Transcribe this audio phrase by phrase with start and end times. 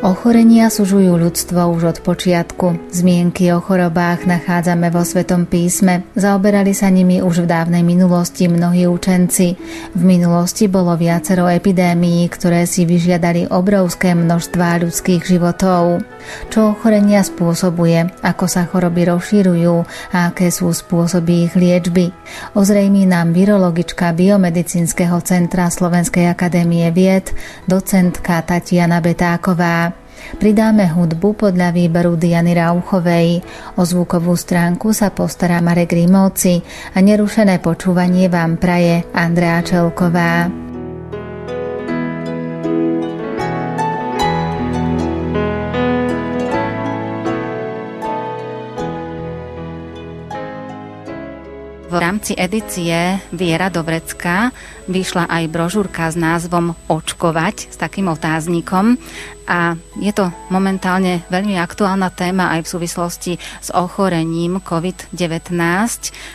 [0.00, 2.88] Ochorenia sužujú ľudstvo už od počiatku.
[2.88, 6.08] Zmienky o chorobách nachádzame vo Svetom písme.
[6.16, 9.60] Zaoberali sa nimi už v dávnej minulosti mnohí učenci.
[9.92, 16.00] V minulosti bolo viacero epidémií, ktoré si vyžiadali obrovské množstvá ľudských životov.
[16.48, 19.84] Čo ochorenia spôsobuje, ako sa choroby rozširujú
[20.16, 22.08] a aké sú spôsoby ich liečby.
[22.56, 27.36] Ozrejmí nám virologička Biomedicínskeho centra Slovenskej akadémie vied,
[27.68, 29.89] docentka Tatiana Betáková.
[30.38, 33.42] Pridáme hudbu podľa výberu Diany Rauchovej.
[33.76, 36.62] O zvukovú stránku sa postará Marek Rímovci
[36.94, 40.69] a nerušené počúvanie vám praje Andrea Čelková.
[51.90, 54.54] V rámci edície Viera Dovrecka
[54.86, 58.94] vyšla aj brožúrka s názvom Očkovať s takým otáznikom
[59.50, 65.50] a je to momentálne veľmi aktuálna téma aj v súvislosti s ochorením COVID-19,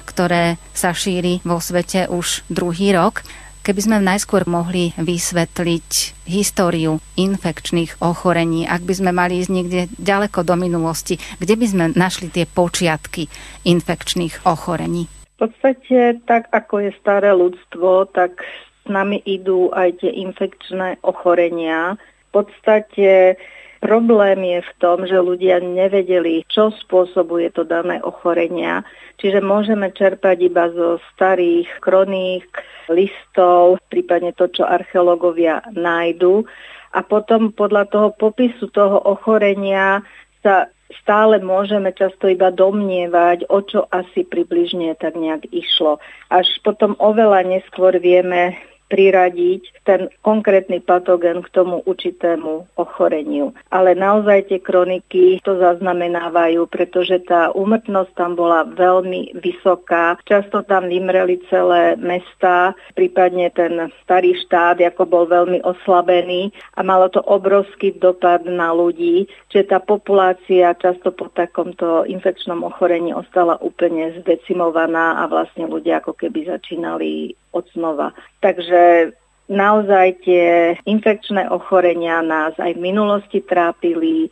[0.03, 3.23] ktoré sa šíri vo svete už druhý rok.
[3.63, 10.43] Keby sme najskôr mohli vysvetliť históriu infekčných ochorení, ak by sme mali ísť niekde ďaleko
[10.43, 13.31] do minulosti, kde by sme našli tie počiatky
[13.63, 15.14] infekčných ochorení?
[15.35, 18.39] V podstate tak, ako je staré ľudstvo, tak
[18.85, 21.99] s nami idú aj tie infekčné ochorenia.
[22.31, 23.35] V podstate
[23.83, 28.87] problém je v tom, že ľudia nevedeli, čo spôsobuje to dané ochorenia.
[29.19, 32.47] Čiže môžeme čerpať iba zo starých kroník,
[32.87, 36.47] listov, prípadne to, čo archeológovia nájdu.
[36.95, 39.99] A potom podľa toho popisu toho ochorenia
[40.39, 40.71] sa
[41.01, 45.97] stále môžeme často iba domnievať, o čo asi približne tak nejak išlo.
[46.29, 48.53] Až potom oveľa neskôr vieme
[48.87, 53.53] priradiť ten konkrétny patogen k tomu určitému ochoreniu.
[53.73, 60.17] Ale naozaj tie kroniky to zaznamenávajú, pretože tá úmrtnosť tam bola veľmi vysoká.
[60.25, 67.09] Často tam vymreli celé mesta, prípadne ten starý štát, ako bol veľmi oslabený a malo
[67.09, 74.13] to obrovský dopad na ľudí, že tá populácia často po takomto infekčnom ochorení ostala úplne
[74.21, 78.11] zdecimovaná a vlastne ľudia ako keby začínali od znova.
[78.43, 79.15] Takže
[79.47, 84.27] naozaj tie infekčné ochorenia nás aj v minulosti trápili,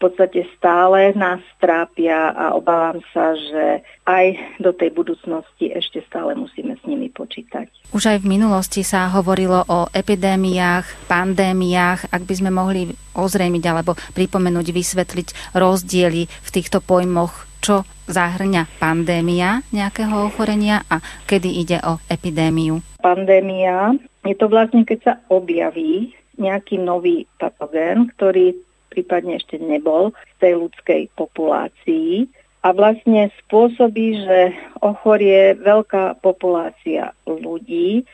[0.00, 6.32] v podstate stále nás trápia a obávam sa, že aj do tej budúcnosti ešte stále
[6.32, 7.68] musíme s nimi počítať.
[7.92, 12.16] Už aj v minulosti sa hovorilo o epidémiách, pandémiách.
[12.16, 19.62] Ak by sme mohli ozrejmiť alebo pripomenúť, vysvetliť rozdiely v týchto pojmoch, čo zahrňa pandémia
[19.70, 20.98] nejakého ochorenia a
[21.28, 22.80] kedy ide o epidémiu?
[23.04, 23.94] Pandémia
[24.24, 28.56] je to vlastne, keď sa objaví nejaký nový patogén, ktorý
[28.90, 32.26] prípadne ešte nebol v tej ľudskej populácii
[32.60, 34.40] a vlastne spôsobí, že
[34.84, 38.04] ochorie veľká populácia ľudí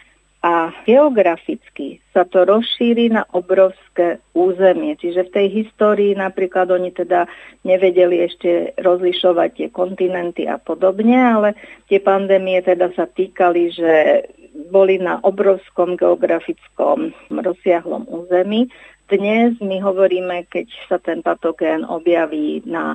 [0.47, 4.95] a geograficky sa to rozšíri na obrovské územie.
[4.95, 7.27] Čiže v tej histórii napríklad oni teda
[7.67, 11.59] nevedeli ešte rozlišovať tie kontinenty a podobne, ale
[11.91, 13.93] tie pandémie teda sa týkali, že
[14.71, 18.71] boli na obrovskom geografickom rozsiahlom území.
[19.11, 22.95] Dnes my hovoríme, keď sa ten patogén objaví na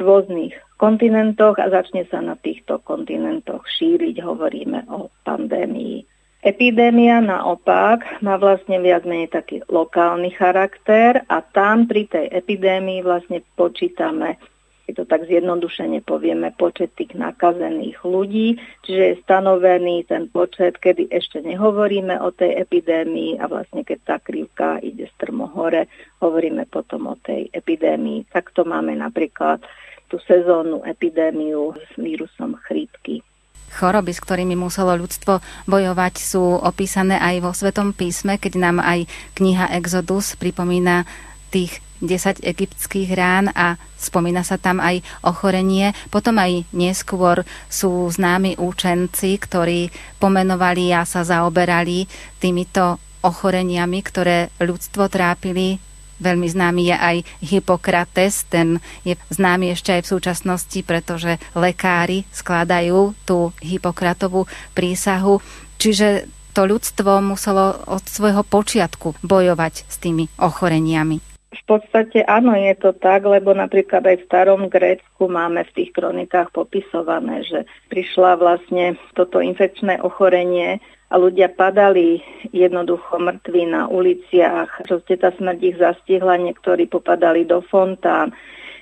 [0.00, 6.15] rôznych kontinentoch a začne sa na týchto kontinentoch šíriť, hovoríme o pandémii.
[6.46, 13.42] Epidémia naopak má vlastne viac menej taký lokálny charakter a tam pri tej epidémii vlastne
[13.58, 14.38] počítame
[14.86, 18.54] je to tak zjednodušene povieme, počet tých nakazených ľudí,
[18.86, 24.16] čiže je stanovený ten počet, kedy ešte nehovoríme o tej epidémii a vlastne keď tá
[24.22, 25.90] krivka ide strmo hore,
[26.22, 28.30] hovoríme potom o tej epidémii.
[28.30, 29.58] Takto máme napríklad
[30.06, 33.26] tú sezónnu epidémiu s vírusom chrípky.
[33.74, 39.10] Choroby, s ktorými muselo ľudstvo bojovať, sú opísané aj vo Svetom písme, keď nám aj
[39.36, 41.04] kniha Exodus pripomína
[41.50, 45.96] tých 10 egyptských rán a spomína sa tam aj ochorenie.
[46.12, 49.88] Potom aj neskôr sú známi účenci, ktorí
[50.20, 52.04] pomenovali a sa zaoberali
[52.36, 55.80] týmito ochoreniami, ktoré ľudstvo trápili.
[56.16, 63.12] Veľmi známy je aj Hippokrates, ten je známy ešte aj v súčasnosti, pretože lekári skladajú
[63.28, 65.44] tú Hippokratovú prísahu.
[65.76, 66.24] Čiže
[66.56, 71.35] to ľudstvo muselo od svojho počiatku bojovať s tými ochoreniami.
[71.56, 75.90] V podstate áno, je to tak, lebo napríklad aj v starom Grécku máme v tých
[75.96, 80.78] kronikách popisované, že prišla vlastne toto infekčné ochorenie
[81.10, 82.18] a ľudia padali
[82.50, 88.34] jednoducho mŕtvi na uliciach, proste tá smrť ich zastihla, niektorí popadali do fontán.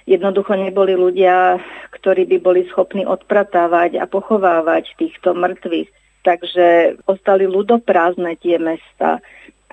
[0.05, 1.61] Jednoducho neboli ľudia,
[1.97, 5.89] ktorí by boli schopní odpratávať a pochovávať týchto mŕtvych.
[6.25, 9.21] Takže ostali ľudoprázdne tie mesta.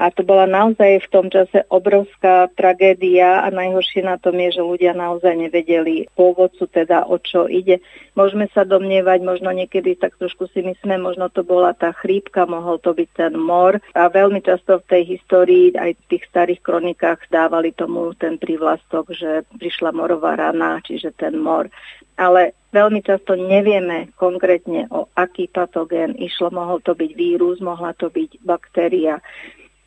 [0.01, 4.65] A to bola naozaj v tom čase obrovská tragédia a najhoršie na tom je, že
[4.65, 7.85] ľudia naozaj nevedeli pôvodcu, teda o čo ide.
[8.17, 12.81] Môžeme sa domnievať, možno niekedy tak trošku si myslíme, možno to bola tá chrípka, mohol
[12.81, 13.77] to byť ten mor.
[13.93, 19.13] A veľmi často v tej histórii, aj v tých starých kronikách dávali tomu ten prívlastok,
[19.13, 21.69] že prišla morová rana, čiže ten mor.
[22.17, 26.49] Ale veľmi často nevieme konkrétne o aký patogén išlo.
[26.49, 29.21] Mohol to byť vírus, mohla to byť baktéria.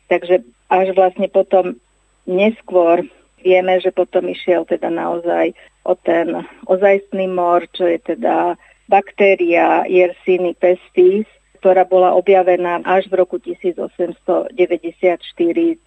[0.07, 1.77] Takže až vlastne potom
[2.25, 3.05] neskôr
[3.45, 5.53] vieme, že potom išiel teda naozaj
[5.85, 8.57] o ten ozajstný mor, čo je teda
[8.89, 11.29] baktéria Yersinia pestis,
[11.65, 14.53] ktorá bola objavená až v roku 1894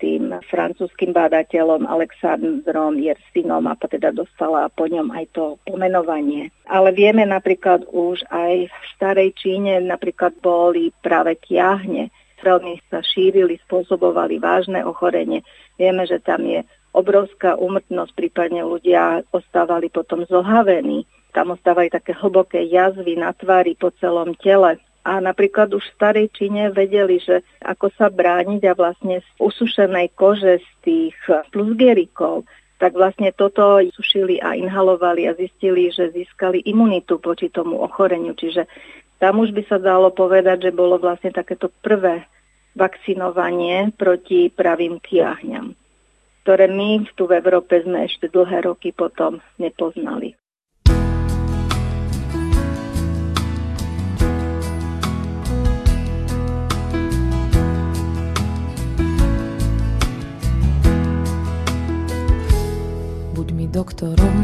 [0.02, 6.50] tým francúzským bádateľom Alexandrom Yersinom a teda dostala po ňom aj to pomenovanie.
[6.66, 12.10] Ale vieme napríklad už aj v starej Číne napríklad boli práve kiahne,
[12.42, 15.44] veľmi sa šírili, spôsobovali vážne ochorenie.
[15.78, 16.64] Vieme, že tam je
[16.96, 21.04] obrovská úmrtnosť, prípadne ľudia ostávali potom zohavení.
[21.36, 24.80] Tam ostávali také hlboké jazvy na tvári po celom tele.
[25.08, 30.12] A napríklad už v starej Číne vedeli, že ako sa brániť a vlastne z usušenej
[30.12, 31.16] kože z tých
[31.48, 32.44] plusgerikov,
[32.78, 38.36] tak vlastne toto sušili a inhalovali a zistili, že získali imunitu proti tomu ochoreniu.
[38.36, 38.68] Čiže
[39.18, 42.22] tam už by sa dalo povedať, že bolo vlastne takéto prvé
[42.78, 45.74] vakcinovanie proti pravým kiahňam,
[46.46, 50.38] ktoré my tu v Európe sme ešte dlhé roky potom nepoznali.
[63.34, 64.36] Buď mi doktorom,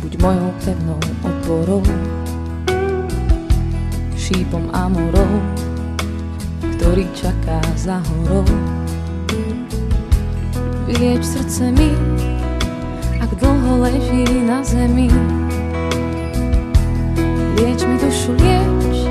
[0.00, 1.84] buď mojou pevnou oporou,
[4.22, 5.42] šípom a morou,
[6.78, 8.46] ktorý čaká za horou.
[10.86, 11.90] Vylieč srdce mi,
[13.18, 15.10] ak dlho leží na zemi.
[17.58, 19.10] Lieč mi dušu, lieč,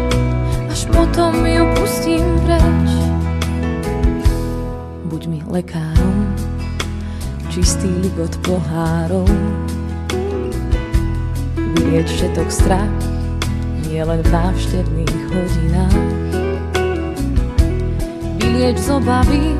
[0.72, 2.92] až potom ju pustím preč.
[5.12, 6.32] Buď mi lekárom,
[7.52, 9.28] čistý ligot pohárov.
[11.76, 13.11] Vylieč všetok strach,
[13.92, 16.00] nie len v návštevných hodinách.
[18.40, 19.52] Vylieč z obavy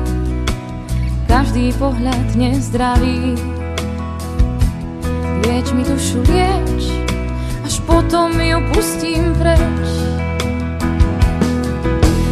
[1.28, 3.36] každý pohľad nezdravý.
[5.44, 6.96] Lieč mi dušu, lieč,
[7.60, 9.84] až potom ju pustím preč.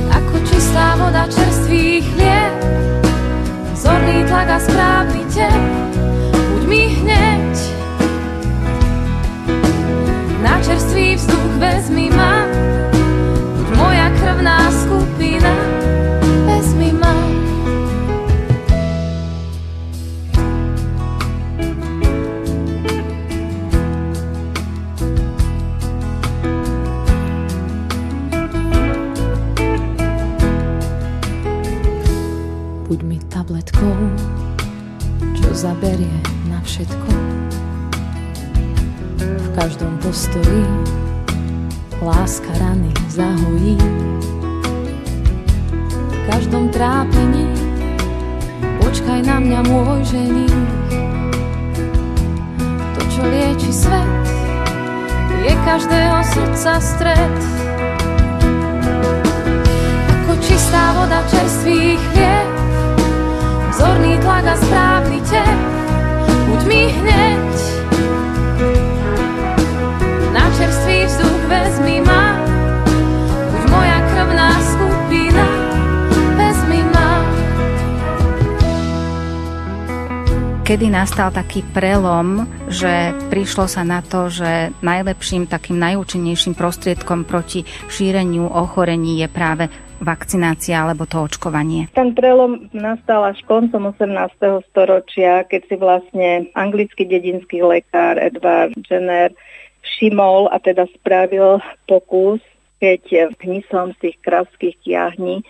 [0.09, 2.55] Ako čistá voda čerstvých chlieb,
[3.77, 5.65] zorný tlak a správny tep,
[6.33, 7.40] buď mi hneď
[10.41, 12.49] na čerstvý vzduch vezmi ma,
[13.57, 15.53] buď moja krvná skupina,
[16.49, 17.15] vezmi ma.
[32.89, 33.97] Buď mi tabletkou,
[35.37, 37.30] čo zaberie na všetko
[39.57, 40.65] každom postoji
[42.03, 43.79] láska rany zahojí.
[46.11, 47.51] V každom trápení
[48.81, 50.61] počkaj na mňa môj ženich.
[52.95, 54.27] To, čo lieči svet,
[55.43, 57.37] je každého srdca stred.
[60.11, 62.49] Ako čistá voda čerstvých chlieb,
[63.75, 65.59] vzorný tlak a správny tep,
[66.49, 67.80] buď mi hneď
[70.61, 72.37] čerstvý vzduch vezmi ma,
[73.49, 75.45] buď moja krvná skupina,
[76.37, 77.09] vezmi ma.
[80.69, 87.65] kedy nastal taký prelom, že prišlo sa na to, že najlepším, takým najúčinnejším prostriedkom proti
[87.89, 89.65] šíreniu ochorení je práve
[90.05, 91.89] vakcinácia alebo to očkovanie?
[91.97, 94.69] Ten prelom nastal až koncom 18.
[94.69, 99.33] storočia, keď si vlastne anglický dedinský lekár Edward Jenner
[99.83, 101.59] všimol a teda spravil
[101.89, 102.41] pokus,
[102.81, 105.45] keď hnisom z tých kravských kiahní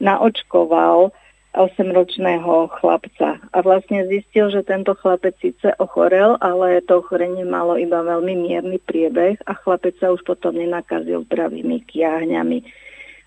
[0.00, 1.12] naočkoval
[1.54, 3.38] 8-ročného chlapca.
[3.54, 8.82] A vlastne zistil, že tento chlapec síce ochorel, ale to ochorenie malo iba veľmi mierny
[8.82, 12.66] priebeh a chlapec sa už potom nenakazil pravými kiahňami.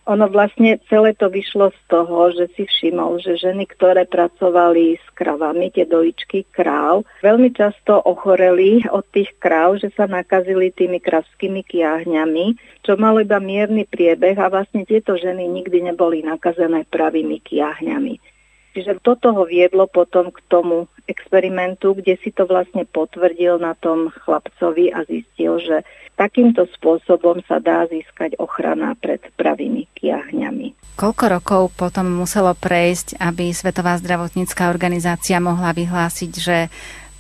[0.08, 5.08] Ono vlastne celé to vyšlo z toho, že si všimol, že ženy, ktoré pracovali s
[5.12, 11.60] kravami, tie dojičky kráv, veľmi často ochoreli od tých kráv, že sa nakazili tými kravskými
[11.60, 12.56] kiahňami,
[12.88, 18.37] čo malo iba mierny priebeh a vlastne tieto ženy nikdy neboli nakazené pravými kiahňami.
[18.78, 24.14] Čiže toto ho viedlo potom k tomu experimentu, kde si to vlastne potvrdil na tom
[24.14, 25.82] chlapcovi a zistil, že
[26.14, 30.78] takýmto spôsobom sa dá získať ochrana pred pravými kiahňami.
[30.94, 36.70] Koľko rokov potom muselo prejsť, aby Svetová zdravotnícká organizácia mohla vyhlásiť, že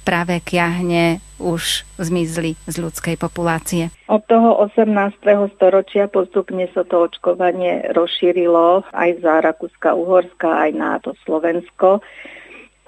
[0.08, 3.92] práve kiahne už zmizli z ľudskej populácie.
[4.08, 4.88] Od toho 18.
[5.60, 12.00] storočia postupne sa to očkovanie rozšírilo aj za Rakúska-Uhorska, aj na to Slovensko.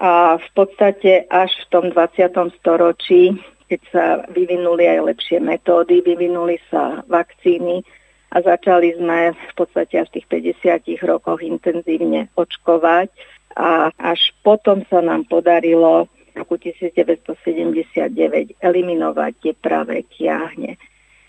[0.00, 2.56] A v podstate až v tom 20.
[2.56, 3.36] storočí,
[3.68, 7.84] keď sa vyvinuli aj lepšie metódy, vyvinuli sa vakcíny
[8.32, 13.12] a začali sme v podstate až v tých 50 rokoch intenzívne očkovať
[13.60, 16.08] a až potom sa nám podarilo
[16.40, 20.80] roku 1979 eliminovať tie pravé kiahne.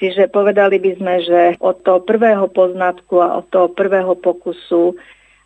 [0.02, 4.98] Čiže povedali by sme, že od toho prvého poznatku a od toho prvého pokusu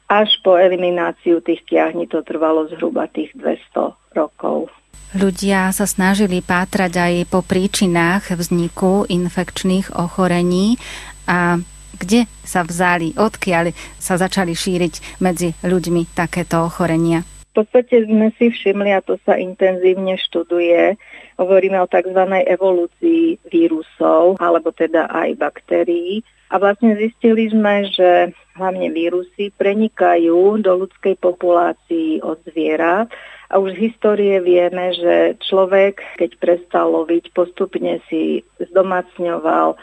[0.07, 4.71] až po elimináciu tých kiahní to trvalo zhruba tých 200 rokov.
[5.11, 10.79] Ľudia sa snažili pátrať aj po príčinách vzniku infekčných ochorení
[11.27, 11.59] a
[11.95, 17.23] kde sa vzali, odkiaľ sa začali šíriť medzi ľuďmi takéto ochorenia
[17.55, 20.99] podstate sme si všimli, a to sa intenzívne študuje,
[21.39, 22.21] hovoríme o tzv.
[22.43, 26.21] evolúcii vírusov, alebo teda aj baktérií.
[26.51, 33.09] A vlastne zistili sme, že hlavne vírusy prenikajú do ľudskej populácii od zvierat
[33.49, 39.77] a už z histórie vieme, že človek, keď prestal loviť, postupne si zdomacňoval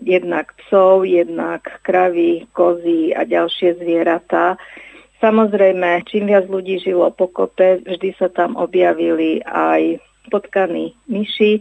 [0.00, 4.56] jednak psov, jednak kravy, kozy a ďalšie zvieratá.
[5.20, 10.00] Samozrejme, čím viac ľudí žilo po kope, vždy sa tam objavili aj
[10.32, 11.60] potkaní myši.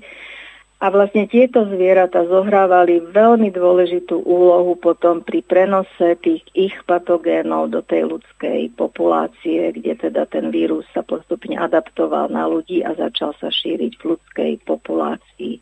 [0.80, 7.84] A vlastne tieto zvieratá zohrávali veľmi dôležitú úlohu potom pri prenose tých ich patogénov do
[7.84, 13.52] tej ľudskej populácie, kde teda ten vírus sa postupne adaptoval na ľudí a začal sa
[13.52, 15.60] šíriť v ľudskej populácii.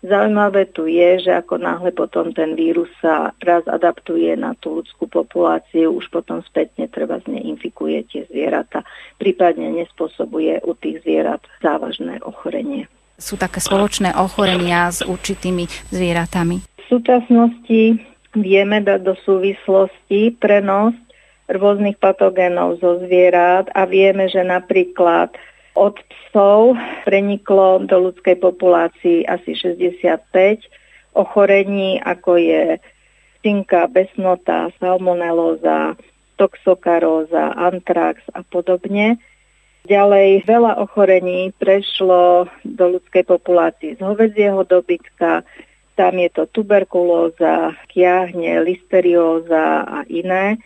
[0.00, 5.04] Zaujímavé tu je, že ako náhle potom ten vírus sa raz adaptuje na tú ľudskú
[5.04, 8.80] populáciu, už potom spätne treba neinfikuje tie zvieratá,
[9.20, 12.88] prípadne nespôsobuje u tých zvierat závažné ochorenie.
[13.20, 16.64] Sú také spoločné ochorenia s určitými zvieratami?
[16.64, 18.00] V súčasnosti
[18.32, 20.96] vieme dať do súvislosti prenos
[21.44, 25.34] rôznych patogénov zo zvierat a vieme, že napríklad
[25.74, 26.74] od psov
[27.06, 30.66] preniklo do ľudskej populácii asi 65
[31.14, 32.62] ochorení, ako je
[33.38, 35.96] stinka, besnota, salmonelóza,
[36.36, 39.16] toxokaróza, antrax a podobne.
[39.88, 45.40] Ďalej veľa ochorení prešlo do ľudskej populácii z hovedzieho dobytka,
[46.00, 50.56] tam je to tuberkulóza, kiahne, listerióza a iné.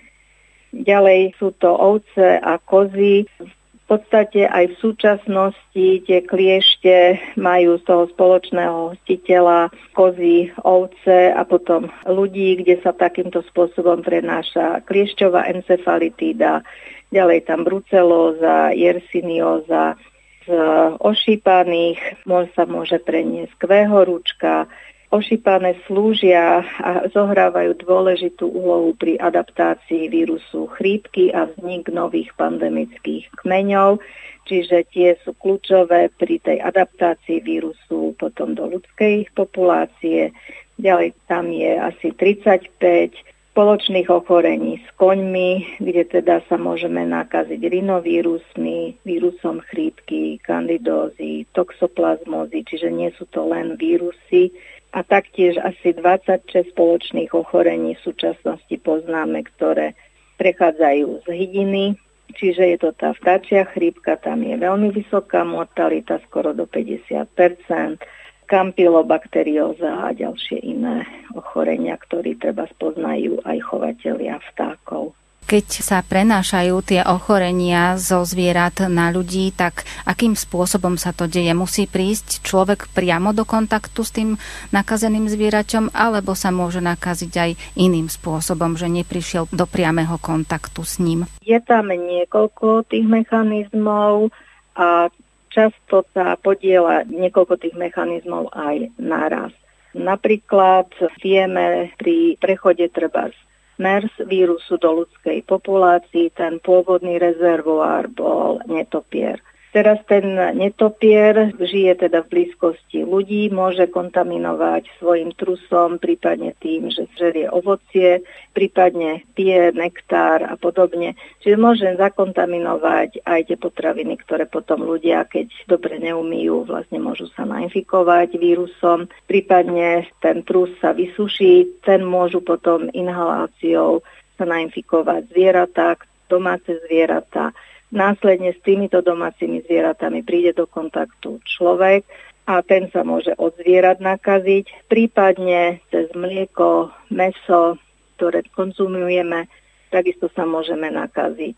[0.71, 3.27] Ďalej sú to ovce a kozy.
[3.43, 3.51] V
[3.85, 11.45] v podstate aj v súčasnosti tie kliešte majú z toho spoločného hostiteľa kozy, ovce a
[11.45, 16.65] potom ľudí, kde sa takýmto spôsobom prenáša kliešťová encefalitída,
[17.13, 20.01] ďalej tam brucelóza, jersinióza,
[20.45, 20.53] z
[21.01, 24.69] ošípaných môže sa môže preniesť kvehorúčka,
[25.15, 34.03] Ošípané slúžia a zohrávajú dôležitú úlohu pri adaptácii vírusu chrípky a vznik nových pandemických kmeňov,
[34.51, 40.35] čiže tie sú kľúčové pri tej adaptácii vírusu potom do ľudskej populácie.
[40.83, 43.15] Ďalej tam je asi 35
[43.55, 52.91] spoločných ochorení s koňmi, kde teda sa môžeme nakaziť rinovírusmi, vírusom chrípky, kandidózy, toxoplazmózy, čiže
[52.91, 54.51] nie sú to len vírusy,
[54.95, 59.99] a taktiež asi 26 spoločných ochorení v súčasnosti poznáme, ktoré
[60.39, 61.99] prechádzajú z hydiny
[62.33, 68.01] čiže je to tá vtáčia chrípka, tam je veľmi vysoká mortalita, skoro do 50%
[68.45, 75.17] kampylobakterióza a ďalšie iné ochorenia, ktoré treba spoznajú aj chovatelia vtákov.
[75.45, 81.53] Keď sa prenášajú tie ochorenia zo zvierat na ľudí, tak akým spôsobom sa to deje?
[81.53, 84.41] Musí prísť človek priamo do kontaktu s tým
[84.73, 90.97] nakazeným zvieraťom, alebo sa môže nakaziť aj iným spôsobom, že neprišiel do priamého kontaktu s
[90.97, 91.29] ním?
[91.45, 94.33] Je tam niekoľko tých mechanizmov
[94.81, 95.13] a
[95.53, 99.53] často sa podiela niekoľko tých mechanizmov aj naraz.
[99.93, 100.89] Napríklad
[101.23, 103.39] vieme pri prechode treba z
[103.79, 109.43] MERS vírusu do ľudskej populácii, ten pôvodný rezervoár bol netopier.
[109.75, 117.11] Teraz ten netopier žije teda v blízkosti ľudí, môže kontaminovať svojim trusom, prípadne tým, že
[117.19, 118.23] žerie ovocie,
[118.55, 121.19] prípadne pije nektár a podobne.
[121.43, 127.43] Čiže môže zakontaminovať aj tie potraviny, ktoré potom ľudia, keď dobre neumýjú, vlastne môžu sa
[127.43, 129.11] nainfikovať vírusom.
[129.27, 134.07] Prípadne ten trus sa vysuší, ten môžu potom inhaláciou
[134.39, 135.99] sa nainfikovať zvieratá,
[136.31, 137.51] domáce zvieratá
[137.95, 142.03] Následne s týmito domácimi zvieratami príde do kontaktu človek
[142.43, 147.79] a ten sa môže od zvierat nakaziť, prípadne cez mlieko, meso,
[148.19, 149.47] ktoré konzumujeme,
[149.95, 151.55] takisto sa môžeme nakaziť.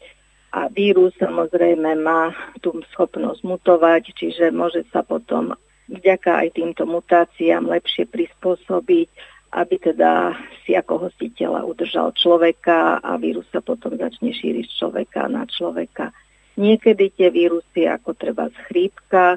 [0.53, 5.57] A vírus samozrejme má tú schopnosť mutovať, čiže môže sa potom
[5.89, 9.09] vďaka aj týmto mutáciám lepšie prispôsobiť,
[9.57, 10.37] aby teda
[10.69, 16.13] si ako hostiteľa udržal človeka a vírus sa potom začne šíriť z človeka na človeka.
[16.57, 19.37] Niekedy tie vírusy, ako treba z chrípka,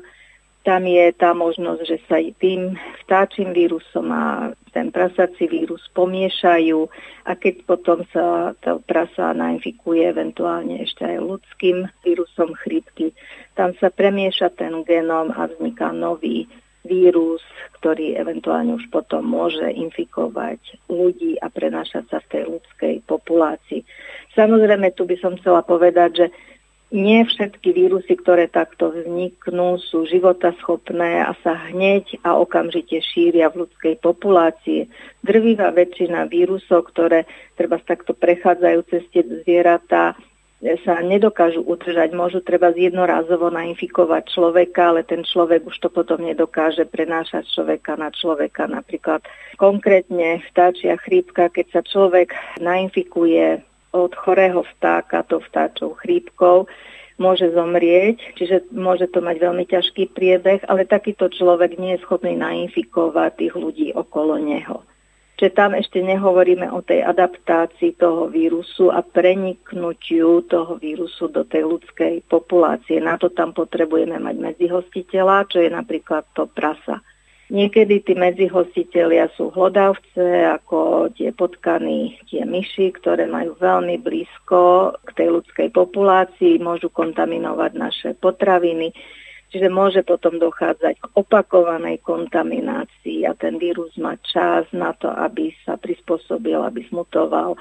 [0.63, 2.75] tam je tá možnosť, že sa tým
[3.07, 6.79] vtáčim vírusom a ten prasací vírus pomiešajú
[7.25, 13.15] a keď potom sa to prasa nainfikuje eventuálne ešte aj ľudským vírusom chrípky,
[13.55, 16.45] tam sa premieša ten genom a vzniká nový
[16.83, 17.43] vírus,
[17.79, 20.59] ktorý eventuálne už potom môže infikovať
[20.91, 23.81] ľudí a prenášať sa v tej ľudskej populácii.
[24.35, 26.27] Samozrejme, tu by som chcela povedať, že
[26.89, 33.65] nie všetky vírusy, ktoré takto vzniknú, sú životaschopné a sa hneď a okamžite šíria v
[33.65, 34.89] ľudskej populácii.
[35.21, 40.17] Drvivá väčšina vírusov, ktoré treba takto prechádzajú cez tie zvieratá,
[40.59, 42.11] sa nedokážu udržať.
[42.11, 48.11] Môžu treba jednorázovo nainfikovať človeka, ale ten človek už to potom nedokáže prenášať človeka na
[48.11, 48.67] človeka.
[48.67, 49.23] Napríklad
[49.55, 56.69] konkrétne vtáčia chrípka, keď sa človek nainfikuje od chorého vtáka, to vtáčou chrípkou,
[57.19, 62.33] môže zomrieť, čiže môže to mať veľmi ťažký priebeh, ale takýto človek nie je schopný
[62.39, 64.81] nainfikovať tých ľudí okolo neho.
[65.39, 71.63] Čiže tam ešte nehovoríme o tej adaptácii toho vírusu a preniknutiu toho vírusu do tej
[71.63, 72.99] ľudskej populácie.
[72.99, 76.99] Na to tam potrebujeme mať medzihostiteľa, čo je napríklad to prasa.
[77.49, 85.09] Niekedy tí medzihostitelia sú hlodavce, ako tie potkany, tie myši, ktoré majú veľmi blízko k
[85.17, 88.93] tej ľudskej populácii, môžu kontaminovať naše potraviny.
[89.49, 95.49] Čiže môže potom dochádzať k opakovanej kontaminácii a ten vírus má čas na to, aby
[95.65, 97.57] sa prispôsobil, aby zmutoval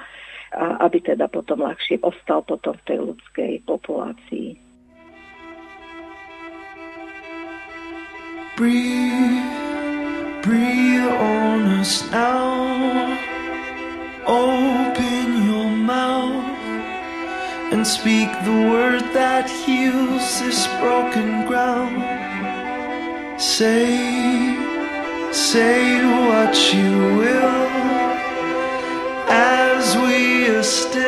[0.53, 4.49] a aby teda potom ľahšie ostal potom v tej ľudskej populácii.
[8.59, 9.78] Breathe.
[10.49, 13.19] Breathe on us now.
[14.27, 16.43] Open your mouth
[17.71, 22.01] and speak the word that heals this broken ground.
[23.39, 24.57] Say,
[25.33, 27.69] say what you will
[29.29, 31.08] as we are still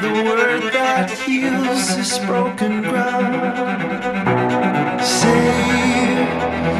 [0.00, 4.22] The word that heals this broken ground.
[5.04, 6.26] Say,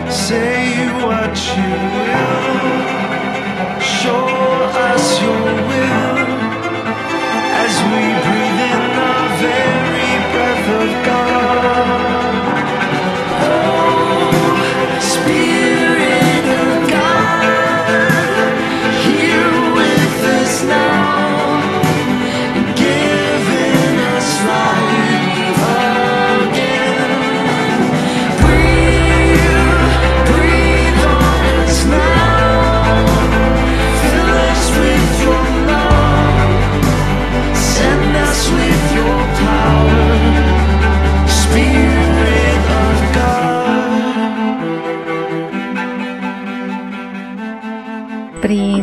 [0.09, 2.72] say what you will.
[3.81, 4.25] Show
[4.90, 6.18] us your will
[7.64, 12.12] as we breathe in the very breath of God.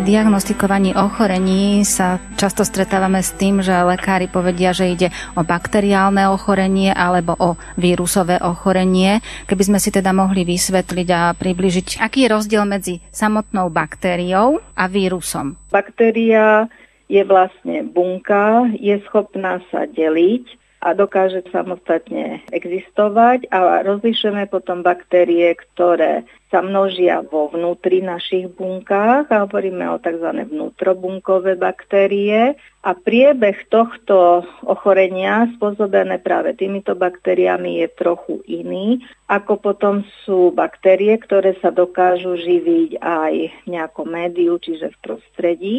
[0.06, 6.90] Diagnostikovaní ochorení sa často stretávame s tým, že lekári povedia, že ide o bakteriálne ochorenie
[6.94, 9.22] alebo o vírusové ochorenie.
[9.46, 14.86] Keby sme si teda mohli vysvetliť a približiť, aký je rozdiel medzi samotnou baktériou a
[14.90, 15.58] vírusom.
[15.70, 16.66] Baktéria
[17.10, 20.46] je vlastne bunka, je schopná sa deliť
[20.80, 29.30] a dokáže samostatne existovať a rozlišujeme potom baktérie, ktoré sa množia vo vnútri našich bunkách
[29.30, 30.50] a hovoríme o tzv.
[30.50, 38.98] vnútrobunkové baktérie a priebeh tohto ochorenia spôsobené práve týmito baktériami je trochu iný,
[39.30, 45.76] ako potom sú baktérie, ktoré sa dokážu živiť aj v nejakom médiu, čiže v prostredí,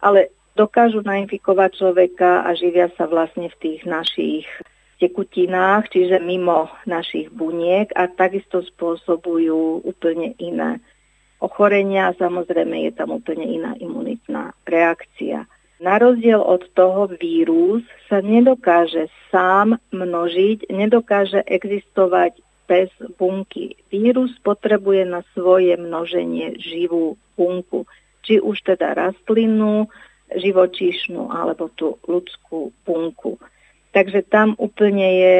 [0.00, 4.48] ale dokážu nainfikovať človeka a živia sa vlastne v tých našich
[5.00, 10.78] tekutinách, čiže mimo našich buniek a takisto spôsobujú úplne iné
[11.42, 15.44] ochorenia a samozrejme je tam úplne iná imunitná reakcia.
[15.82, 22.88] Na rozdiel od toho vírus sa nedokáže sám množiť, nedokáže existovať bez
[23.20, 23.76] bunky.
[23.92, 27.84] Vírus potrebuje na svoje množenie živú bunku,
[28.24, 29.92] či už teda rastlinu,
[30.32, 33.36] živočíšnu alebo tú ľudskú bunku.
[33.94, 35.36] Takže tam úplne je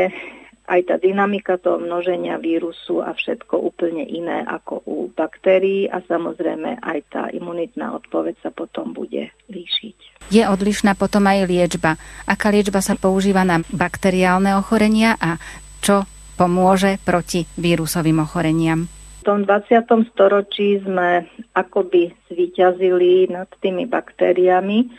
[0.65, 6.81] aj tá dynamika toho množenia vírusu a všetko úplne iné ako u baktérií a samozrejme
[6.81, 10.31] aj tá imunitná odpoveď sa potom bude líšiť.
[10.33, 12.01] Je odlišná potom aj liečba.
[12.25, 15.37] Aká liečba sa používa na bakteriálne ochorenia a
[15.85, 16.09] čo
[16.41, 18.89] pomôže proti vírusovým ochoreniam?
[19.25, 20.13] tom 20.
[20.13, 21.25] storočí sme
[21.57, 24.93] akoby zvíťazili nad tými baktériami.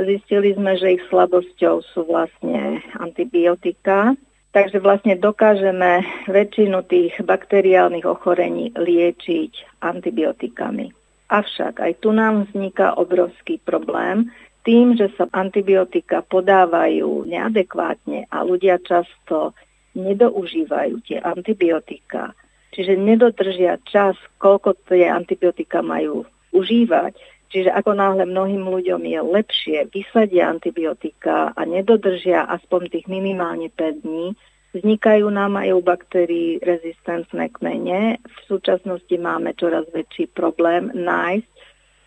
[0.00, 4.16] Zistili sme, že ich slabosťou sú vlastne antibiotika.
[4.50, 10.90] Takže vlastne dokážeme väčšinu tých bakteriálnych ochorení liečiť antibiotikami.
[11.30, 14.34] Avšak aj tu nám vzniká obrovský problém,
[14.66, 19.54] tým, že sa antibiotika podávajú neadekvátne a ľudia často
[19.94, 22.34] nedoužívajú tie antibiotika,
[22.70, 26.22] Čiže nedodržia čas, koľko tie antibiotika majú
[26.54, 27.18] užívať.
[27.50, 34.06] Čiže ako náhle mnohým ľuďom je lepšie vysadia antibiotika a nedodržia aspoň tých minimálne 5
[34.06, 34.38] dní,
[34.70, 38.22] vznikajú nám aj u baktérií rezistentné kmene.
[38.22, 41.50] V súčasnosti máme čoraz väčší problém nájsť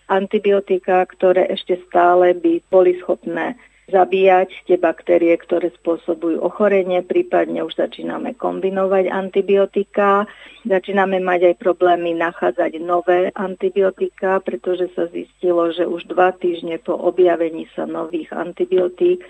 [0.07, 3.59] antibiotika, ktoré ešte stále by boli schopné
[3.91, 10.23] zabíjať tie baktérie, ktoré spôsobujú ochorenie, prípadne už začíname kombinovať antibiotika,
[10.63, 16.95] začíname mať aj problémy nachádzať nové antibiotika, pretože sa zistilo, že už dva týždne po
[16.95, 19.27] objavení sa nových antibiotík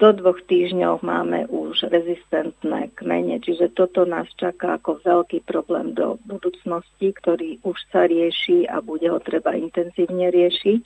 [0.00, 6.16] do dvoch týždňov máme už rezistentné kmene, čiže toto nás čaká ako veľký problém do
[6.24, 10.80] budúcnosti, ktorý už sa rieši a bude ho treba intenzívne riešiť.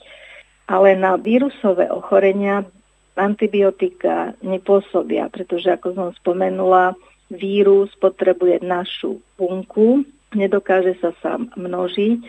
[0.67, 2.67] Ale na vírusové ochorenia
[3.15, 6.95] antibiotika nepôsobia, pretože ako som spomenula,
[7.31, 10.05] vírus potrebuje našu bunku,
[10.37, 12.21] nedokáže sa sám množiť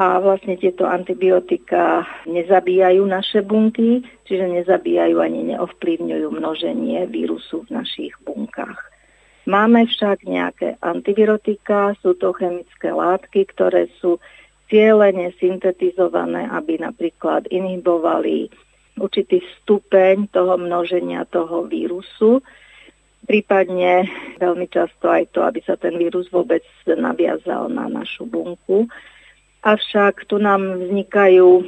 [0.00, 8.16] a vlastne tieto antibiotika nezabíjajú naše bunky, čiže nezabíjajú ani neovplyvňujú množenie vírusu v našich
[8.24, 8.80] bunkách.
[9.44, 14.22] Máme však nejaké antivirotika, sú to chemické látky, ktoré sú
[14.72, 18.48] cieľene syntetizované, aby napríklad inhibovali
[18.98, 22.44] určitý stupeň toho množenia toho vírusu,
[23.26, 28.90] prípadne veľmi často aj to, aby sa ten vírus vôbec naviazal na našu bunku.
[29.62, 31.62] Avšak tu nám vznikajú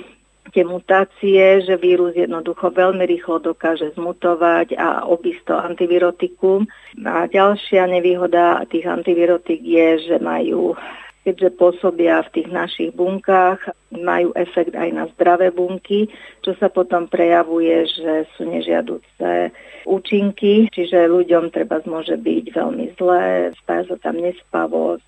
[0.50, 6.66] tie mutácie, že vírus jednoducho veľmi rýchlo dokáže zmutovať a obísť to antivirotikum.
[7.06, 10.78] A ďalšia nevýhoda tých antivirotik je, že majú
[11.24, 16.12] keďže pôsobia v tých našich bunkách, majú efekt aj na zdravé bunky,
[16.44, 19.50] čo sa potom prejavuje, že sú nežiaduce
[19.88, 25.04] účinky, čiže ľuďom treba môže byť veľmi zlé, spája sa tam nespavosť,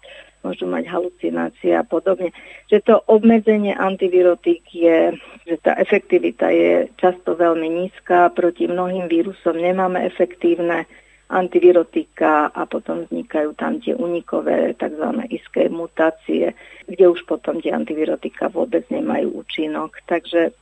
[0.47, 2.31] môžu mať halucinácie a podobne.
[2.71, 9.59] Že to obmedzenie antivirotík je, že tá efektivita je často veľmi nízka, proti mnohým vírusom
[9.59, 10.87] nemáme efektívne
[11.27, 15.07] antivirotika a potom vznikajú tam tie unikové tzv.
[15.27, 16.55] iské mutácie,
[16.87, 19.99] kde už potom tie antivirotika vôbec nemajú účinok.
[20.07, 20.55] Takže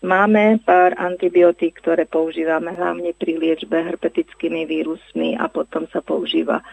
[0.00, 6.64] máme pár antibiotík, ktoré používame hlavne pri liečbe herpetickými vírusmi a potom sa používa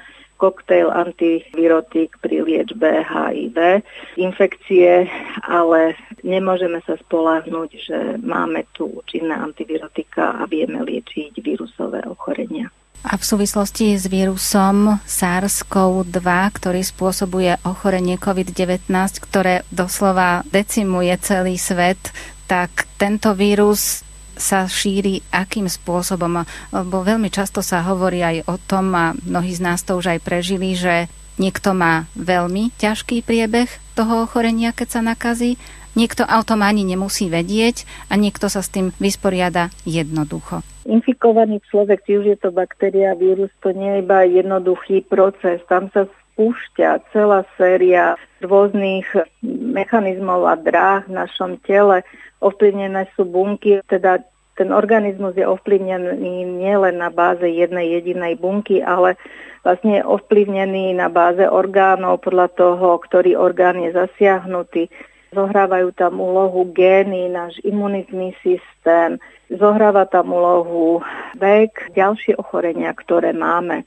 [0.43, 3.79] koktejl antivirotík pri liečbe HIV
[4.19, 5.08] infekcie,
[5.47, 12.67] ale nemôžeme sa spolahnúť, že máme tu účinné antivirotika a vieme liečiť vírusové ochorenia.
[13.04, 16.24] A v súvislosti s vírusom SARS-CoV-2,
[16.56, 18.88] ktorý spôsobuje ochorenie COVID-19,
[19.20, 22.00] ktoré doslova decimuje celý svet,
[22.48, 24.08] tak tento vírus
[24.39, 26.48] sa šíri akým spôsobom?
[26.72, 30.20] Lebo veľmi často sa hovorí aj o tom, a mnohí z nás to už aj
[30.24, 33.68] prežili, že niekto má veľmi ťažký priebeh
[34.00, 35.60] toho ochorenia, keď sa nakazí,
[36.00, 40.63] niekto o tom ani nemusí vedieť a niekto sa s tým vysporiada jednoducho.
[40.84, 45.63] Infikovaný človek, či už je to baktéria, vírus, to nie je iba jednoduchý proces.
[45.72, 49.08] Tam sa spúšťa celá séria rôznych
[49.46, 52.04] mechanizmov a dráh v našom tele.
[52.43, 54.19] Ovplyvnené sú bunky, teda
[54.54, 59.17] ten organizmus je ovplyvnený nielen na báze jednej jedinej bunky, ale
[59.65, 64.91] vlastne je ovplyvnený na báze orgánov podľa toho, ktorý orgán je zasiahnutý.
[65.34, 69.17] Zohrávajú tam úlohu gény, náš imunitný systém,
[69.58, 71.02] zohráva tam úlohu
[71.38, 73.86] vek, ďalšie ochorenia, ktoré máme.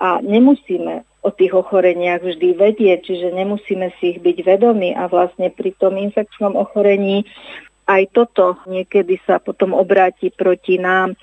[0.00, 5.52] A nemusíme o tých ochoreniach vždy vedieť, čiže nemusíme si ich byť vedomi a vlastne
[5.52, 7.28] pri tom infekčnom ochorení
[7.90, 11.18] aj toto niekedy sa potom obráti proti nám.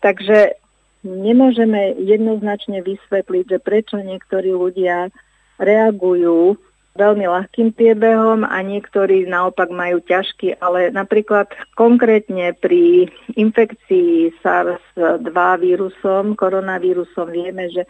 [0.00, 0.56] Takže
[1.04, 5.12] nemôžeme jednoznačne vysvetliť, že prečo niektorí ľudia
[5.60, 6.56] reagujú
[6.92, 16.36] veľmi ľahkým priebehom a niektorí naopak majú ťažký, ale napríklad konkrétne pri infekcii SARS-2 vírusom,
[16.36, 17.88] koronavírusom vieme, že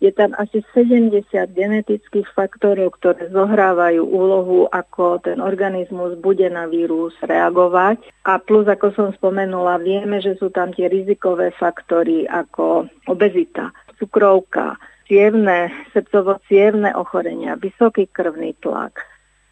[0.00, 1.20] je tam asi 70
[1.52, 8.00] genetických faktorov, ktoré zohrávajú úlohu, ako ten organizmus bude na vírus reagovať.
[8.24, 14.80] A plus, ako som spomenula, vieme, že sú tam tie rizikové faktory ako obezita, cukrovka,
[15.10, 19.02] cievne, srdcovo-cievne ochorenia, vysoký krvný tlak.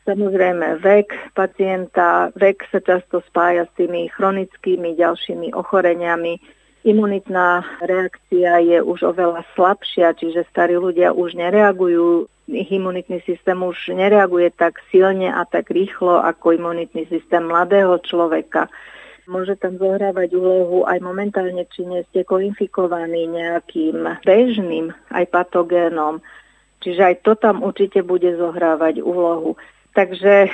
[0.07, 6.39] Samozrejme, vek pacienta, vek sa často spája s tými chronickými ďalšími ochoreniami.
[6.87, 13.93] Imunitná reakcia je už oveľa slabšia, čiže starí ľudia už nereagujú, ich imunitný systém už
[13.93, 18.73] nereaguje tak silne a tak rýchlo ako imunitný systém mladého človeka
[19.29, 26.25] môže tam zohrávať úlohu aj momentálne, či nie ste koinfikovaní nejakým bežným aj patogénom.
[26.81, 29.61] Čiže aj to tam určite bude zohrávať úlohu.
[29.93, 30.49] Takže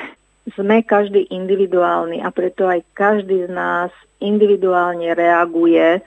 [0.58, 6.02] sme každý individuálny a preto aj každý z nás individuálne reaguje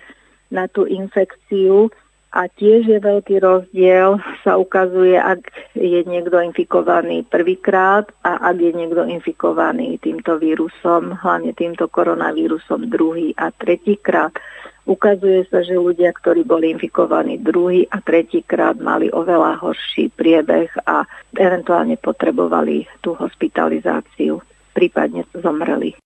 [0.53, 1.89] na tú infekciu
[2.37, 8.71] a tiež je veľký rozdiel, sa ukazuje, ak je niekto infikovaný prvýkrát a ak je
[8.77, 14.37] niekto infikovaný týmto vírusom, hlavne týmto koronavírusom druhý a tretíkrát.
[14.85, 21.09] Ukazuje sa, že ľudia, ktorí boli infikovaní druhý a tretíkrát, mali oveľa horší priebeh a
[21.33, 24.39] eventuálne potrebovali tú hospitalizáciu,
[24.77, 25.97] prípadne zomreli.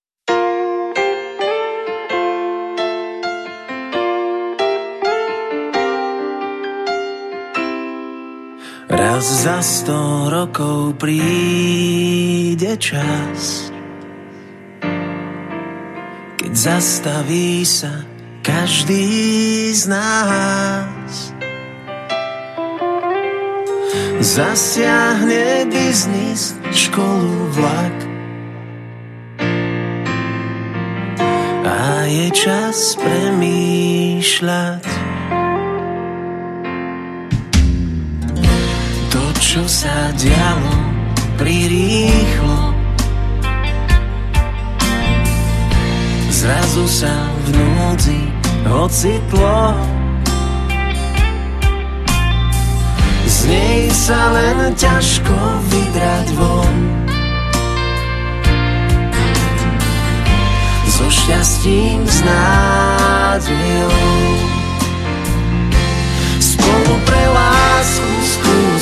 [8.92, 13.72] Raz za sto rokov príde čas,
[16.36, 18.04] keď zastaví sa
[18.44, 21.32] každý z nás.
[24.20, 27.96] Zasiahne biznis, školu, vlak
[31.64, 34.84] a je čas premýšľať
[39.52, 40.76] čo sa dialo
[41.36, 42.72] prirýchlo.
[46.32, 47.12] Zrazu sa
[47.44, 48.22] v núdzi
[48.64, 49.76] ocitlo.
[53.28, 55.36] Z nej sa len ťažko
[55.68, 56.76] vydrať von.
[60.88, 64.00] So šťastím, s nádejou.
[66.40, 68.11] Spolu pre lásku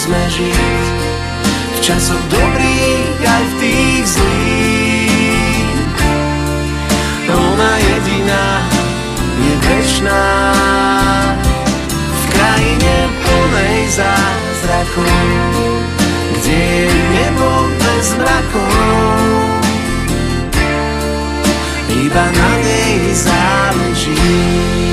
[0.00, 0.84] sme žiť
[1.76, 5.98] v časoch dobrých aj v tých zlých.
[7.28, 8.48] Ona jediná
[9.44, 10.24] je večná
[12.16, 12.96] v krajine
[13.28, 15.20] plnej zázrakov,
[16.40, 16.88] kde je
[17.20, 17.48] nebo
[17.84, 19.60] bez mrakov.
[21.92, 24.89] Iba na nej záleží.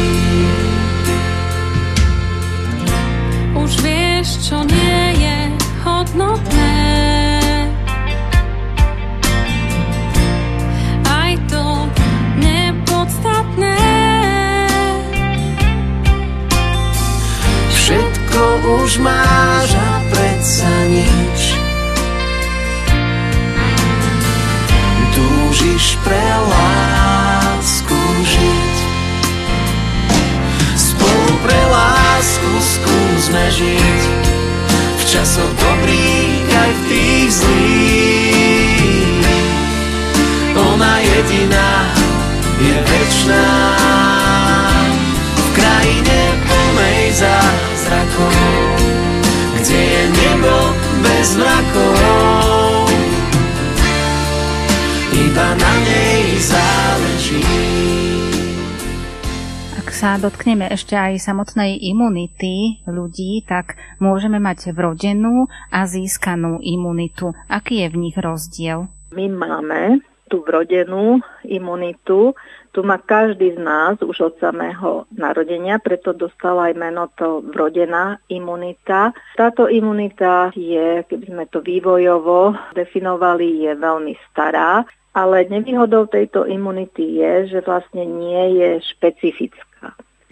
[60.08, 67.36] Sa dotkneme ešte aj samotnej imunity ľudí, tak môžeme mať vrodenú a získanú imunitu.
[67.52, 68.88] Aký je v nich rozdiel?
[69.12, 70.00] My máme
[70.32, 72.32] tú vrodenú imunitu,
[72.72, 78.24] tu má každý z nás už od samého narodenia, preto dostala aj meno to vrodená
[78.32, 79.12] imunita.
[79.36, 87.20] Táto imunita je, keby sme to vývojovo definovali, je veľmi stará, ale nevýhodou tejto imunity
[87.20, 89.67] je, že vlastne nie je špecifická.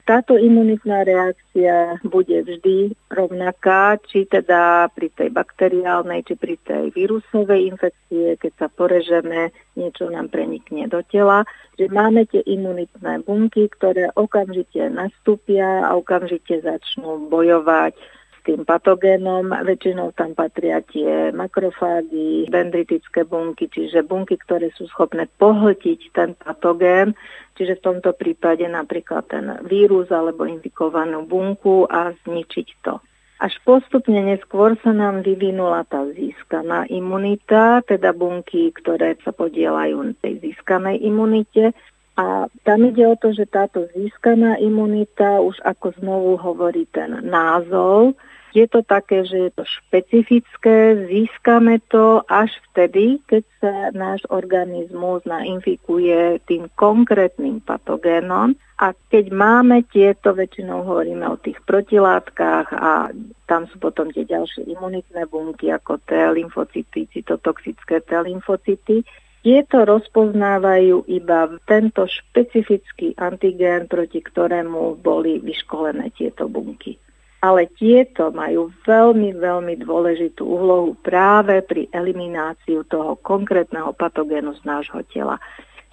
[0.06, 7.74] Táto imunitná reakcia bude vždy rovnaká, či teda pri tej bakteriálnej, či pri tej vírusovej
[7.74, 11.42] infekcie, keď sa porežeme, niečo nám prenikne do tela,
[11.82, 17.98] že máme tie imunitné bunky, ktoré okamžite nastúpia a okamžite začnú bojovať
[18.46, 19.50] tým patogénom.
[19.66, 27.18] Väčšinou tam patria tie makrofágy, dendritické bunky, čiže bunky, ktoré sú schopné pohltiť ten patogén,
[27.58, 33.02] čiže v tomto prípade napríklad ten vírus alebo infikovanú bunku a zničiť to.
[33.36, 40.16] Až postupne neskôr sa nám vyvinula tá získaná imunita, teda bunky, ktoré sa podielajú na
[40.24, 41.76] tej získanej imunite.
[42.16, 48.16] A tam ide o to, že táto získaná imunita, už ako znovu hovorí ten názov,
[48.56, 55.28] je to také, že je to špecifické, získame to až vtedy, keď sa náš organizmus
[55.28, 58.56] nainfikuje tým konkrétnym patogénom.
[58.80, 63.12] A keď máme tieto, väčšinou hovoríme o tých protilátkach a
[63.44, 69.04] tam sú potom tie ďalšie imunitné bunky ako T lymfocyty, cytotoxické T lymfocyty,
[69.44, 76.98] tieto rozpoznávajú iba tento špecifický antigén, proti ktorému boli vyškolené tieto bunky
[77.46, 85.06] ale tieto majú veľmi, veľmi dôležitú úlohu práve pri elimináciu toho konkrétneho patogénu z nášho
[85.14, 85.38] tela.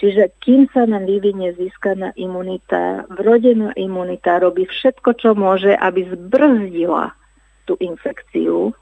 [0.00, 7.12] Čiže kým sa nám vyvinie získaná imunita, vrodená imunita robí všetko, čo môže, aby zbrzdila
[7.68, 8.72] tú infekciu.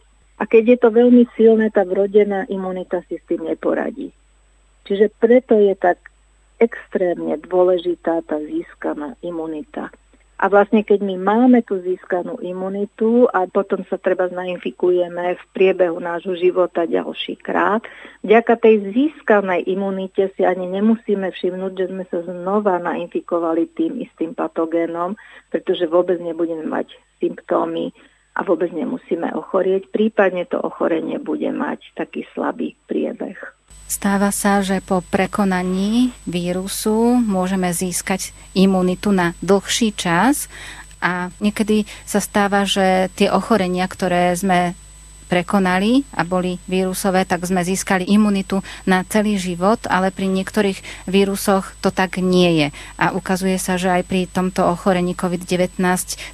[0.41, 4.15] A keď je to veľmi silné, tá vrodená imunita si s tým neporadí.
[4.89, 6.01] Čiže preto je tak
[6.57, 9.93] extrémne dôležitá tá získaná imunita.
[10.41, 16.01] A vlastne keď my máme tú získanú imunitu a potom sa treba nainfikujeme v priebehu
[16.01, 17.85] nášho života ďalší krát,
[18.25, 24.33] vďaka tej získanej imunite si ani nemusíme všimnúť, že sme sa znova nainfikovali tým istým
[24.33, 25.13] patogénom,
[25.53, 27.93] pretože vôbec nebudeme mať symptómy
[28.41, 33.37] a vôbec nemusíme ochorieť, prípadne to ochorenie bude mať taký slabý priebeh.
[33.85, 40.49] Stáva sa, že po prekonaní vírusu môžeme získať imunitu na dlhší čas
[41.05, 44.73] a niekedy sa stáva, že tie ochorenia, ktoré sme
[45.31, 51.79] prekonali a boli vírusové, tak sme získali imunitu na celý život, ale pri niektorých vírusoch
[51.79, 52.69] to tak nie je.
[52.99, 55.79] A ukazuje sa, že aj pri tomto ochorení COVID-19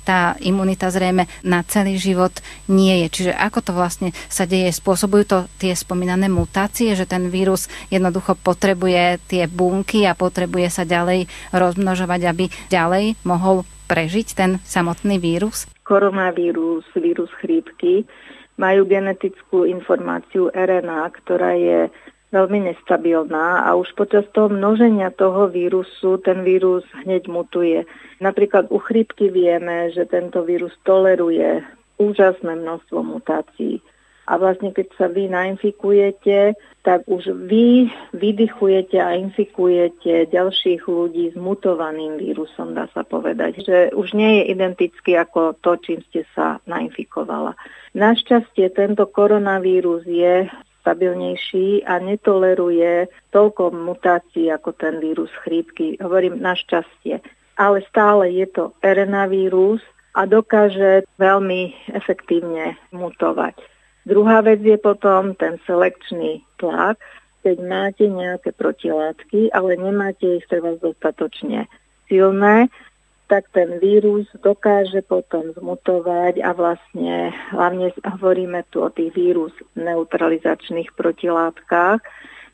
[0.09, 2.33] tá imunita zrejme na celý život
[2.73, 3.09] nie je.
[3.13, 4.73] Čiže ako to vlastne sa deje?
[4.73, 10.89] Spôsobujú to tie spomínané mutácie, že ten vírus jednoducho potrebuje tie bunky a potrebuje sa
[10.89, 15.69] ďalej rozmnožovať, aby ďalej mohol prežiť ten samotný vírus?
[15.87, 18.03] Koronavírus, vírus chrípky
[18.57, 21.93] majú genetickú informáciu RNA, ktorá je
[22.35, 27.87] veľmi nestabilná a už počas toho množenia toho vírusu ten vírus hneď mutuje.
[28.19, 31.63] Napríklad u chrípky vieme, že tento vírus toleruje
[31.97, 33.81] úžasné množstvo mutácií.
[34.27, 41.37] A vlastne keď sa vy nainfikujete, tak už vy vydychujete a infikujete ďalších ľudí s
[41.39, 43.63] mutovaným vírusom, dá sa povedať.
[43.63, 47.55] Že už nie je identický ako to, čím ste sa nainfikovala.
[47.95, 50.51] Našťastie tento koronavírus je
[50.87, 55.99] stabilnejší a netoleruje toľko mutácií ako ten vírus chrípky.
[55.99, 57.19] Hovorím našťastie.
[57.59, 59.83] Ale stále je to RNA vírus
[60.15, 63.76] a dokáže veľmi efektívne mutovať.
[64.07, 67.03] Druhá vec je potom ten selekčný tlak,
[67.43, 71.67] keď máte nejaké protilátky, ale nemáte ich treba dostatočne
[72.07, 72.71] silné,
[73.27, 80.95] tak ten vírus dokáže potom zmutovať a vlastne hlavne hovoríme tu o tých vírus neutralizačných
[80.95, 81.99] protilátkach,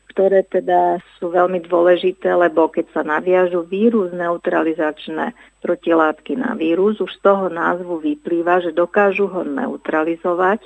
[0.09, 7.13] ktoré teda sú veľmi dôležité, lebo keď sa naviažu vírus neutralizačné protilátky na vírus, už
[7.17, 10.61] z toho názvu vyplýva, že dokážu ho neutralizovať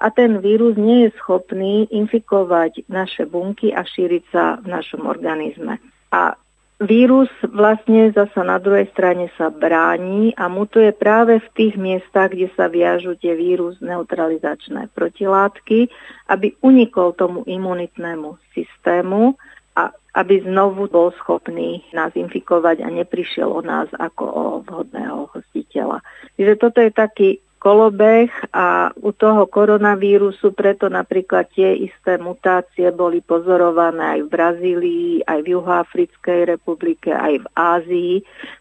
[0.00, 5.76] a ten vírus nie je schopný infikovať naše bunky a šíriť sa v našom organizme.
[6.08, 6.40] A
[6.80, 12.48] vírus vlastne zasa na druhej strane sa bráni a mutuje práve v tých miestach, kde
[12.56, 15.92] sa viažu tie vírus neutralizačné protilátky,
[16.32, 19.36] aby unikol tomu imunitnému systému
[19.76, 26.00] a aby znovu bol schopný nás infikovať a neprišiel o nás ako o vhodného hostiteľa.
[26.34, 27.28] Čiže toto je taký
[27.60, 35.12] kolobeh a u toho koronavírusu preto napríklad tie isté mutácie boli pozorované aj v Brazílii,
[35.28, 38.14] aj v Juhoafrickej republike, aj v Ázii,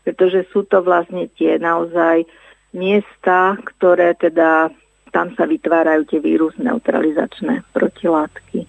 [0.03, 2.27] pretože sú to vlastne tie naozaj
[2.75, 4.67] miesta, ktoré teda
[5.15, 8.67] tam sa vytvárajú tie vírus neutralizačné protilátky.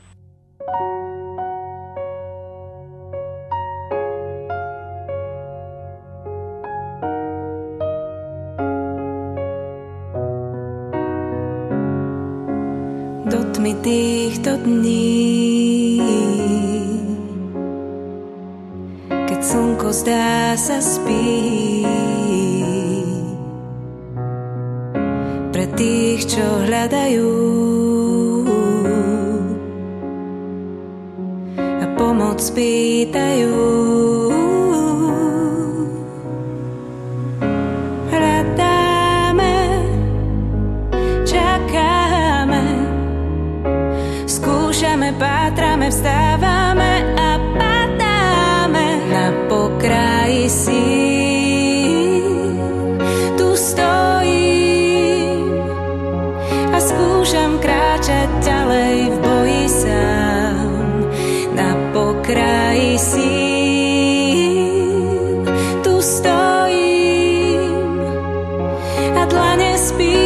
[13.38, 16.02] Tmy týchto dní.
[19.06, 21.86] Keď slnko zdá sa spí,
[25.54, 27.30] pre tých, čo hľadajú
[31.60, 34.39] a pomoc pýtajú.
[45.88, 52.20] Vstávame a padáme na pokraji síl.
[53.40, 55.48] Tu stojím
[56.68, 61.08] a skúšam kráčať ďalej v boji sám
[61.56, 63.30] na pokraji síl.
[65.80, 67.72] Tu stojím
[69.16, 70.19] a dlane spínam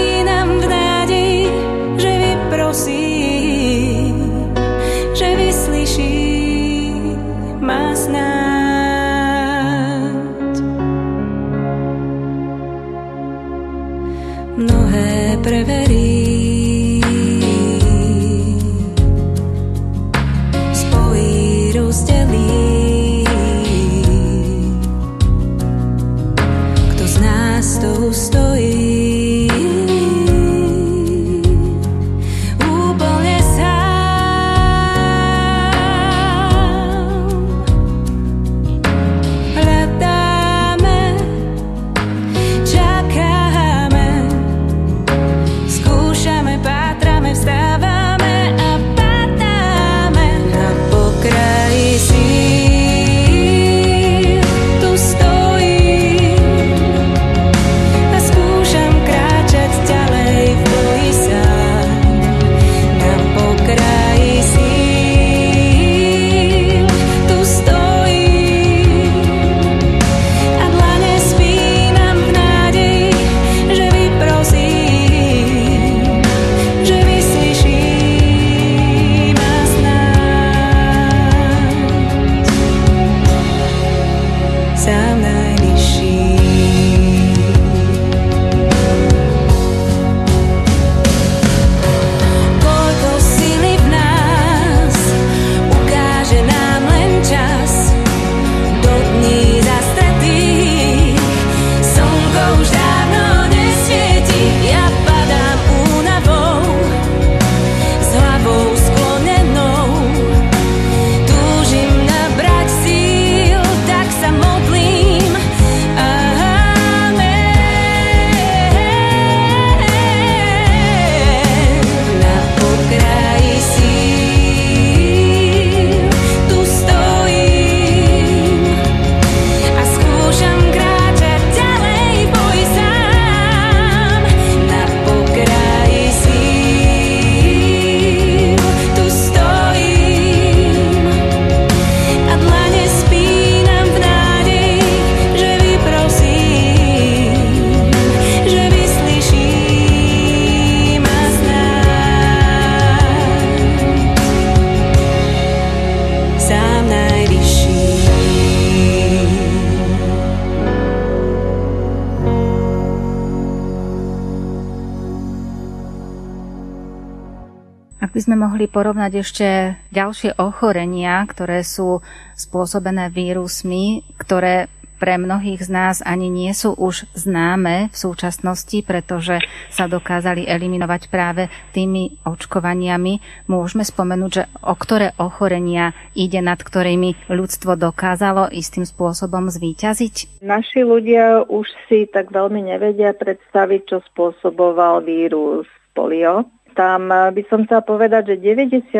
[168.35, 169.47] sme mohli porovnať ešte
[169.95, 172.03] ďalšie ochorenia, ktoré sú
[172.35, 174.67] spôsobené vírusmi, ktoré
[174.99, 179.39] pre mnohých z nás ani nie sú už známe v súčasnosti, pretože
[179.71, 183.47] sa dokázali eliminovať práve tými očkovaniami.
[183.47, 190.43] Môžeme spomenúť, že o ktoré ochorenia ide, nad ktorými ľudstvo dokázalo istým spôsobom zvíťaziť?
[190.43, 197.65] Naši ľudia už si tak veľmi nevedia predstaviť, čo spôsoboval vírus polio tam by som
[197.65, 198.99] chcela povedať, že 90%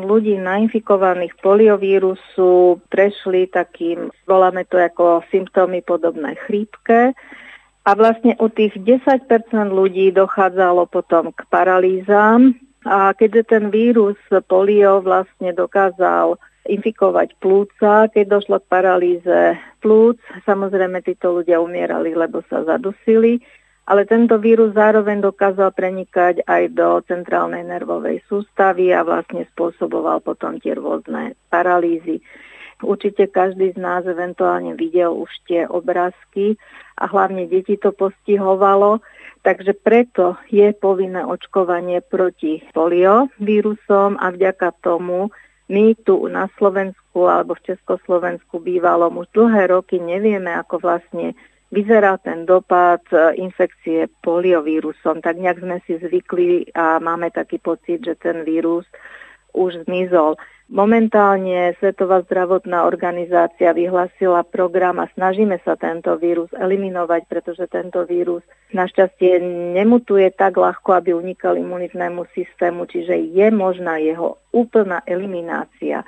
[0.00, 7.12] ľudí nainfikovaných poliovírusu prešli takým, voláme to ako symptómy podobné chrípke.
[7.84, 9.26] A vlastne u tých 10%
[9.68, 12.54] ľudí dochádzalo potom k paralýzám.
[12.86, 14.16] A keďže ten vírus
[14.48, 19.40] polio vlastne dokázal infikovať plúca, keď došlo k paralýze
[19.80, 23.40] plúc, samozrejme títo ľudia umierali, lebo sa zadusili
[23.86, 30.60] ale tento vírus zároveň dokázal prenikať aj do centrálnej nervovej sústavy a vlastne spôsoboval potom
[30.60, 32.20] tie rôzne paralýzy.
[32.80, 36.56] Určite každý z nás eventuálne videl už tie obrázky
[36.96, 39.04] a hlavne deti to postihovalo,
[39.44, 45.28] takže preto je povinné očkovanie proti polio vírusom a vďaka tomu
[45.70, 51.38] my tu na Slovensku alebo v Československu bývalom už dlhé roky nevieme, ako vlastne
[51.70, 55.22] vyzerá ten dopad e, infekcie poliovírusom.
[55.22, 58.86] Tak nejak sme si zvykli a máme taký pocit, že ten vírus
[59.54, 60.38] už zmizol.
[60.70, 68.46] Momentálne Svetová zdravotná organizácia vyhlasila program a snažíme sa tento vírus eliminovať, pretože tento vírus
[68.70, 69.42] našťastie
[69.74, 76.06] nemutuje tak ľahko, aby unikal imunitnému systému, čiže je možná jeho úplná eliminácia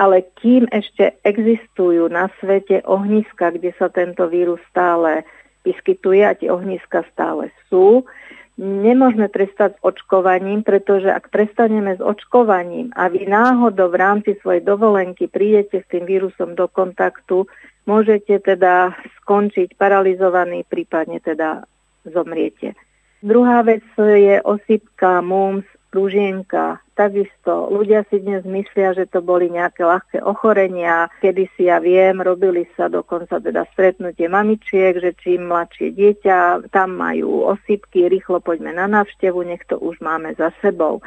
[0.00, 5.28] ale kým ešte existujú na svete ohniska, kde sa tento vírus stále
[5.60, 8.08] vyskytuje a tie ohniska stále sú,
[8.56, 14.64] nemôžeme prestať s očkovaním, pretože ak prestaneme s očkovaním a vy náhodou v rámci svojej
[14.64, 17.44] dovolenky prídete s tým vírusom do kontaktu,
[17.84, 21.68] môžete teda skončiť paralizovaný, prípadne teda
[22.08, 22.72] zomriete.
[23.20, 26.78] Druhá vec je osypka, mumps, rúžienka.
[26.94, 31.10] Takisto ľudia si dnes myslia, že to boli nejaké ľahké ochorenia.
[31.18, 36.98] Kedy si ja viem, robili sa dokonca teda stretnutie mamičiek, že čím mladšie dieťa, tam
[36.98, 41.02] majú osypky, rýchlo poďme na návštevu, nech to už máme za sebou.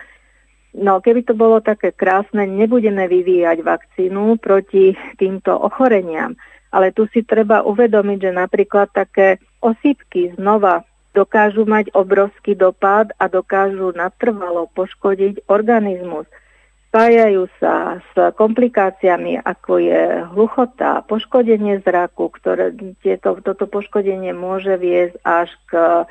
[0.74, 6.34] No, keby to bolo také krásne, nebudeme vyvíjať vakcínu proti týmto ochoreniam.
[6.74, 10.82] Ale tu si treba uvedomiť, že napríklad také osýpky znova
[11.14, 16.26] dokážu mať obrovský dopad a dokážu natrvalo poškodiť organizmus.
[16.94, 22.70] Spájajú sa s komplikáciami, ako je hluchota, poškodenie zraku, ktoré
[23.02, 26.06] tieto, toto poškodenie môže viesť až k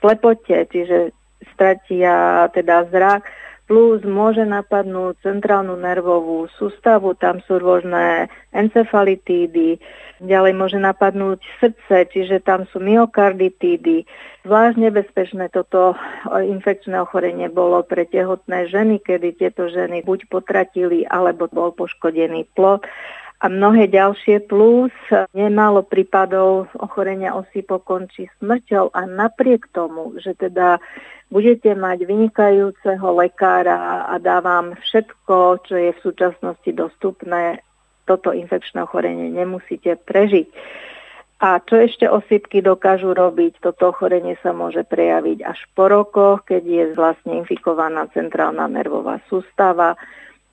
[0.00, 1.16] slepote, čiže
[1.56, 3.24] stratia teda zrak
[3.66, 9.82] plus môže napadnúť centrálnu nervovú sústavu, tam sú rôzne encefalitídy,
[10.22, 14.06] ďalej môže napadnúť srdce, čiže tam sú myokarditídy.
[14.46, 15.98] Zvlášť nebezpečné toto
[16.30, 22.86] infekčné ochorenie bolo pre tehotné ženy, kedy tieto ženy buď potratili, alebo bol poškodený plod
[23.42, 24.94] a mnohé ďalšie plus.
[25.36, 30.80] Nemálo prípadov ochorenia osy pokončí smrťou a napriek tomu, že teda
[31.30, 37.60] budete mať vynikajúceho lekára a dávam všetko, čo je v súčasnosti dostupné,
[38.06, 40.48] toto infekčné ochorenie nemusíte prežiť.
[41.36, 43.60] A čo ešte osypky dokážu robiť?
[43.60, 50.00] Toto ochorenie sa môže prejaviť až po rokoch, keď je vlastne infikovaná centrálna nervová sústava,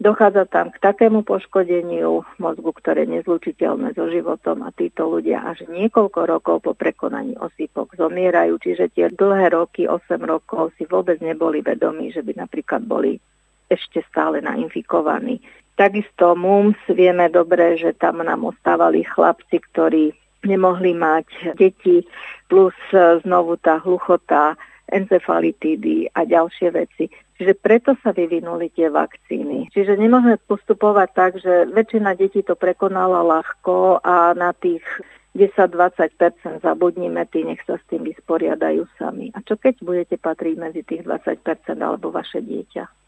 [0.03, 5.63] Dochádza tam k takému poškodeniu mozgu, ktoré je nezlučiteľné so životom a títo ľudia až
[5.71, 11.63] niekoľko rokov po prekonaní osýpok zomierajú, čiže tie dlhé roky, 8 rokov si vôbec neboli
[11.63, 13.15] vedomí, že by napríklad boli
[13.71, 15.39] ešte stále nainfikovaní.
[15.79, 20.11] Takisto MUMS vieme dobre, že tam nám ostávali chlapci, ktorí
[20.43, 22.03] nemohli mať deti,
[22.51, 22.75] plus
[23.23, 24.59] znovu tá hluchota,
[24.91, 27.07] encefalitídy a ďalšie veci.
[27.43, 29.67] Čiže preto sa vyvinuli tie vakcíny.
[29.75, 34.79] Čiže nemôžeme postupovať tak, že väčšina detí to prekonala ľahko a na tých
[35.35, 39.35] 10-20% zabudnime, tí nech sa s tým vysporiadajú sami.
[39.35, 41.43] A čo keď budete patriť medzi tých 20%
[41.83, 43.02] alebo vaše dieťa?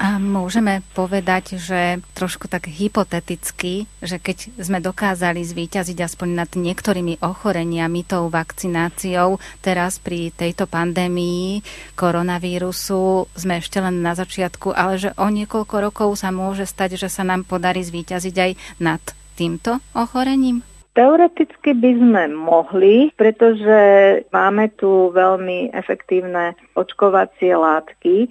[0.00, 7.20] A môžeme povedať, že trošku tak hypoteticky, že keď sme dokázali zvíťaziť aspoň nad niektorými
[7.20, 11.60] ochoreniami tou vakcináciou, teraz pri tejto pandémii
[11.94, 17.12] koronavírusu sme ešte len na začiatku, ale že o niekoľko rokov sa môže stať, že
[17.12, 19.02] sa nám podarí zvíťaziť aj nad
[19.36, 20.64] týmto ochorením?
[20.92, 23.80] Teoreticky by sme mohli, pretože
[24.28, 28.28] máme tu veľmi efektívne očkovacie látky,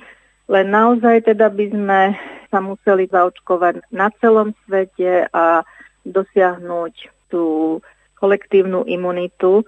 [0.49, 2.01] Len naozaj teda by sme
[2.49, 5.63] sa museli zaočkovať na celom svete a
[6.05, 6.93] dosiahnuť
[7.31, 7.77] tú
[8.17, 9.63] kolektívnu imunitu,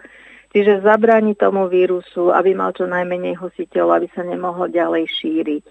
[0.53, 5.63] čiže zabrániť tomu vírusu, aby mal čo najmenej hostiteľov, aby sa nemohol ďalej šíriť.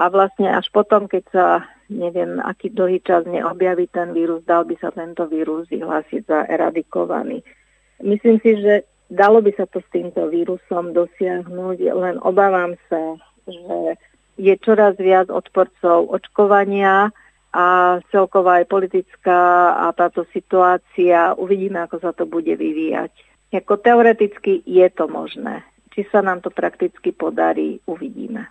[0.00, 1.46] A vlastne až potom, keď sa
[1.92, 7.44] neviem, aký dlhý čas neobjaví ten vírus, dal by sa tento vírus vyhlásiť za eradikovaný.
[8.00, 14.00] Myslím si, že dalo by sa to s týmto vírusom dosiahnuť, len obávam sa, že
[14.36, 17.12] je čoraz viac odporcov očkovania
[17.52, 19.40] a celková aj politická
[19.84, 23.12] a táto situácia, uvidíme, ako sa to bude vyvíjať.
[23.52, 25.60] Jako teoreticky je to možné.
[25.92, 28.48] Či sa nám to prakticky podarí, uvidíme.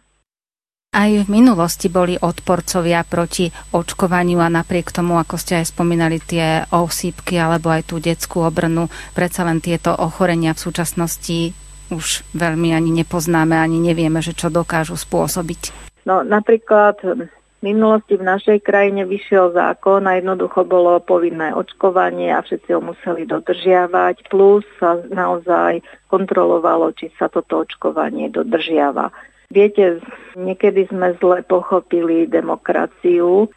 [0.91, 6.67] Aj v minulosti boli odporcovia proti očkovaniu a napriek tomu, ako ste aj spomínali, tie
[6.67, 11.55] osýpky alebo aj tú detskú obrnu, predsa len tieto ochorenia v súčasnosti
[11.91, 15.75] už veľmi ani nepoznáme, ani nevieme, že čo dokážu spôsobiť.
[16.07, 17.29] No napríklad v
[17.61, 23.29] minulosti v našej krajine vyšiel zákon a jednoducho bolo povinné očkovanie a všetci ho museli
[23.29, 29.13] dodržiavať, plus sa naozaj kontrolovalo, či sa toto očkovanie dodržiava.
[29.53, 30.01] Viete,
[30.33, 33.51] niekedy sme zle pochopili demokraciu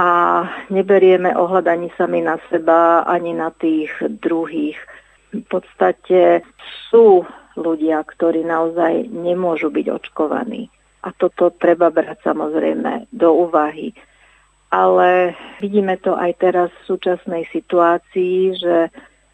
[0.00, 0.10] a
[0.72, 4.80] neberieme ohľad ani sami na seba, ani na tých druhých.
[5.34, 6.40] V podstate
[6.88, 7.26] sú
[7.58, 10.72] ľudia, ktorí naozaj nemôžu byť očkovaní.
[11.02, 13.92] A toto treba brať samozrejme do úvahy.
[14.72, 18.88] Ale vidíme to aj teraz v súčasnej situácii, že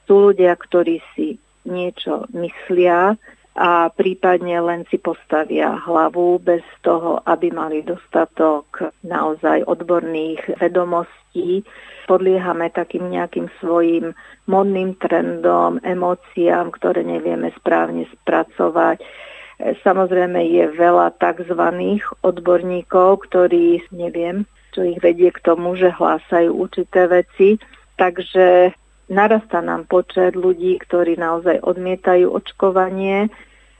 [0.08, 1.38] sú ľudia, ktorí si
[1.68, 3.14] niečo myslia,
[3.58, 11.66] a prípadne len si postavia hlavu bez toho, aby mali dostatok naozaj odborných vedomostí.
[12.06, 14.14] Podliehame takým nejakým svojim
[14.46, 19.02] modným trendom, emóciám, ktoré nevieme správne spracovať.
[19.82, 21.62] Samozrejme je veľa tzv.
[22.22, 27.58] odborníkov, ktorí, neviem, čo ich vedie k tomu, že hlásajú určité veci.
[27.98, 28.70] Takže
[29.10, 33.26] narastá nám počet ľudí, ktorí naozaj odmietajú očkovanie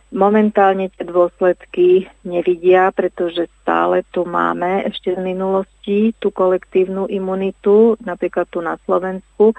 [0.09, 8.49] Momentálne tie dôsledky nevidia, pretože stále tu máme ešte z minulosti tú kolektívnu imunitu, napríklad
[8.49, 9.53] tu na Slovensku.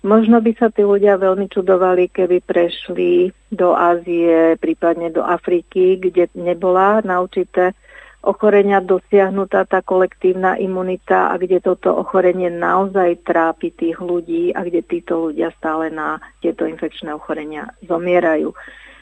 [0.00, 6.32] Možno by sa tí ľudia veľmi čudovali, keby prešli do Ázie, prípadne do Afriky, kde
[6.32, 7.76] nebola na určité
[8.24, 14.80] ochorenia dosiahnutá tá kolektívna imunita a kde toto ochorenie naozaj trápi tých ľudí a kde
[14.84, 18.52] títo ľudia stále na tieto infekčné ochorenia zomierajú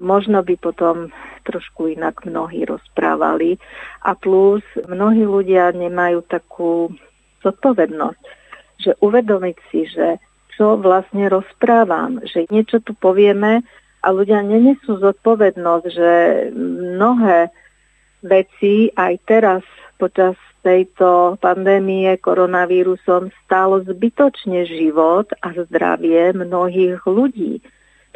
[0.01, 1.11] možno by potom
[1.49, 3.57] trošku inak mnohí rozprávali.
[4.05, 6.92] A plus mnohí ľudia nemajú takú
[7.40, 8.22] zodpovednosť,
[8.82, 10.20] že uvedomiť si, že
[10.59, 13.62] čo vlastne rozprávam, že niečo tu povieme
[14.03, 16.12] a ľudia nenesú zodpovednosť, že
[16.99, 17.55] mnohé
[18.22, 19.62] veci aj teraz
[20.03, 20.34] počas
[20.66, 27.62] tejto pandémie koronavírusom stálo zbytočne život a zdravie mnohých ľudí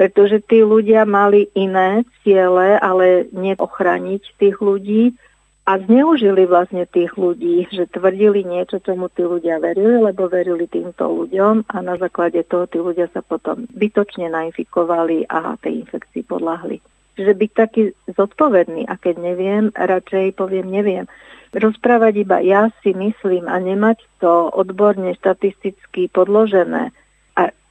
[0.03, 5.15] pretože tí ľudia mali iné ciele, ale neochraniť tých ľudí
[5.63, 11.07] a zneužili vlastne tých ľudí, že tvrdili niečo, čomu tí ľudia verili, lebo verili týmto
[11.07, 16.83] ľuďom a na základe toho tí ľudia sa potom bytočne nainfikovali a tej infekcii podľahli.
[17.15, 21.07] Čiže byť taký zodpovedný a keď neviem, radšej poviem neviem.
[21.55, 26.91] Rozprávať iba ja si myslím a nemať to odborne štatisticky podložené,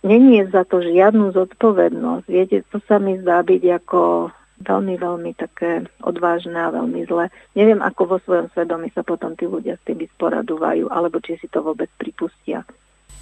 [0.03, 2.25] není za to žiadnu zodpovednosť.
[2.29, 4.31] Viete, to sa mi zdá byť ako
[4.61, 7.33] veľmi, veľmi také odvážne a veľmi zle.
[7.57, 11.49] Neviem, ako vo svojom svedomí sa potom tí ľudia s tým vysporadúvajú, alebo či si
[11.49, 12.61] to vôbec pripustia.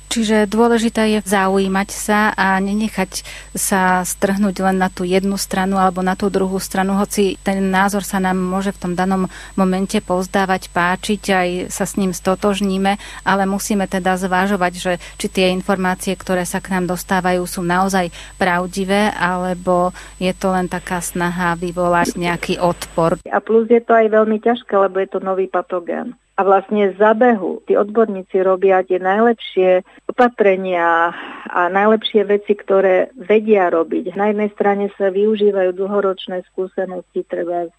[0.10, 3.22] Čiže dôležité je zaujímať sa a nenechať
[3.54, 8.02] sa strhnúť len na tú jednu stranu alebo na tú druhú stranu, hoci ten názor
[8.02, 13.44] sa nám môže v tom danom momente pozdávať, páčiť, aj sa s ním stotožníme, ale
[13.46, 18.10] musíme teda zvážovať, že či tie informácie, ktoré sa k nám dostávajú, sú naozaj
[18.42, 23.22] pravdivé, alebo je to len taká snaha vyvolať nejaký odpor.
[23.30, 27.68] A plus je to aj veľmi ťažké, lebo je to nový patogén a vlastne zabehu
[27.68, 31.12] tí odborníci robia tie najlepšie opatrenia
[31.52, 34.16] a najlepšie veci, ktoré vedia robiť.
[34.16, 37.76] Na jednej strane sa využívajú dlhoročné skúsenosti treba z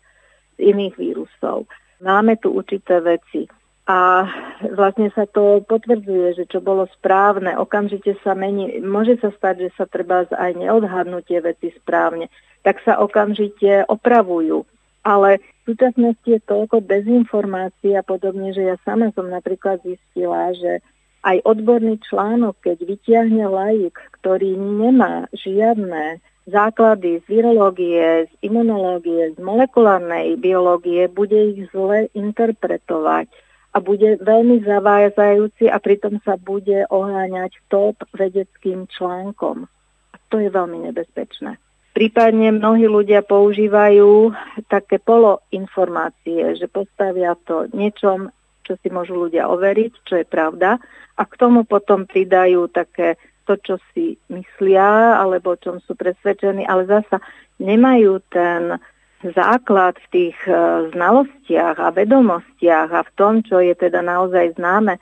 [0.61, 1.73] iných vírusov.
[2.05, 3.49] Máme tu určité veci.
[3.89, 4.29] A
[4.77, 8.77] vlastne sa to potvrdzuje, že čo bolo správne, okamžite sa mení.
[8.85, 12.29] Môže sa stať, že sa treba aj neodhadnúť tie veci správne.
[12.61, 14.69] Tak sa okamžite opravujú
[15.05, 15.41] ale
[15.71, 20.83] súčasnosti je toľko dezinformácií a podobne, že ja sama som napríklad zistila, že
[21.23, 26.19] aj odborný článok, keď vyťahne laik, ktorý nemá žiadne
[26.49, 33.29] základy z virológie, z imunológie, z molekulárnej biológie, bude ich zle interpretovať
[33.71, 39.71] a bude veľmi zavádzajúci a pritom sa bude oháňať top vedeckým článkom.
[40.11, 41.61] A to je veľmi nebezpečné.
[41.91, 44.31] Prípadne mnohí ľudia používajú
[44.71, 48.31] také poloinformácie, že postavia to niečom,
[48.63, 50.79] čo si môžu ľudia overiť, čo je pravda,
[51.19, 53.19] a k tomu potom pridajú také
[53.51, 57.19] to, čo si myslia alebo čom sú presvedčení, ale zasa
[57.59, 58.79] nemajú ten
[59.27, 60.55] základ v tých e,
[60.97, 64.97] znalostiach a vedomostiach a v tom, čo je teda naozaj známe.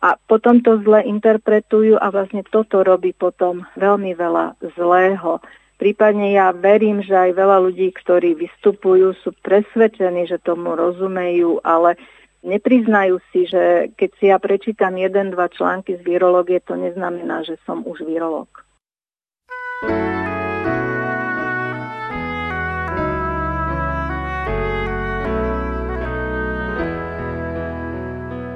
[0.00, 5.44] A potom to zle interpretujú a vlastne toto robí potom veľmi veľa zlého.
[5.80, 11.96] Prípadne ja verím, že aj veľa ľudí, ktorí vystupujú, sú presvedčení, že tomu rozumejú, ale
[12.44, 17.56] nepriznajú si, že keď si ja prečítam jeden, dva články z virológie, to neznamená, že
[17.64, 18.52] som už virológ.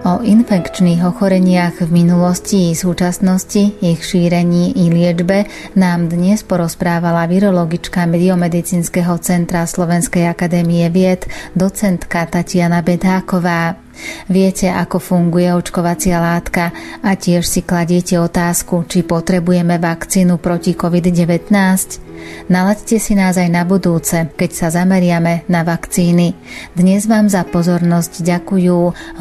[0.04, 5.48] O infekčných ochoreniach v minulosti i súčasnosti, ich šírení i liečbe
[5.80, 11.24] nám dnes porozprávala virologička Biomedicínskeho centra Slovenskej akadémie vied,
[11.56, 13.83] docentka Tatiana Bedáková.
[14.28, 16.70] Viete, ako funguje očkovacia látka
[17.00, 22.04] a tiež si kladiete otázku, či potrebujeme vakcínu proti COVID-19?
[22.48, 26.32] Nalaďte si nás aj na budúce, keď sa zameriame na vakcíny.
[26.72, 28.78] Dnes vám za pozornosť ďakujú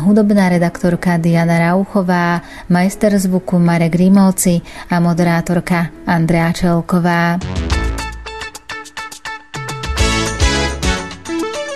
[0.08, 7.83] hudobná redaktorka Diana Rauchová, majster zvuku Marek Rimovci a moderátorka Andrea Čelková.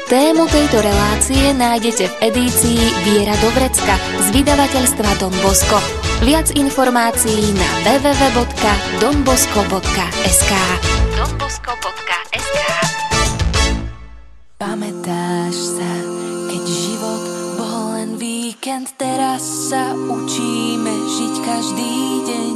[0.07, 5.83] Tému tejto relácie nájdete v edícii Viera do vrecka z vydavateľstva Don Bosco.
[6.23, 10.51] Viac informácií na www.donbosco.sk
[11.11, 12.57] donbosco.sk
[14.55, 15.91] Pamätáš sa,
[16.55, 17.23] keď život
[17.59, 21.95] bol len víkend, teraz sa učíme žiť každý
[22.31, 22.55] deň.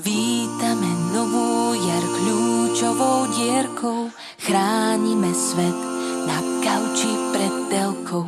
[0.00, 4.08] Vítame novú jar kľúčovou dierkou,
[4.40, 5.89] chránime svet
[8.10, 8.26] telkou.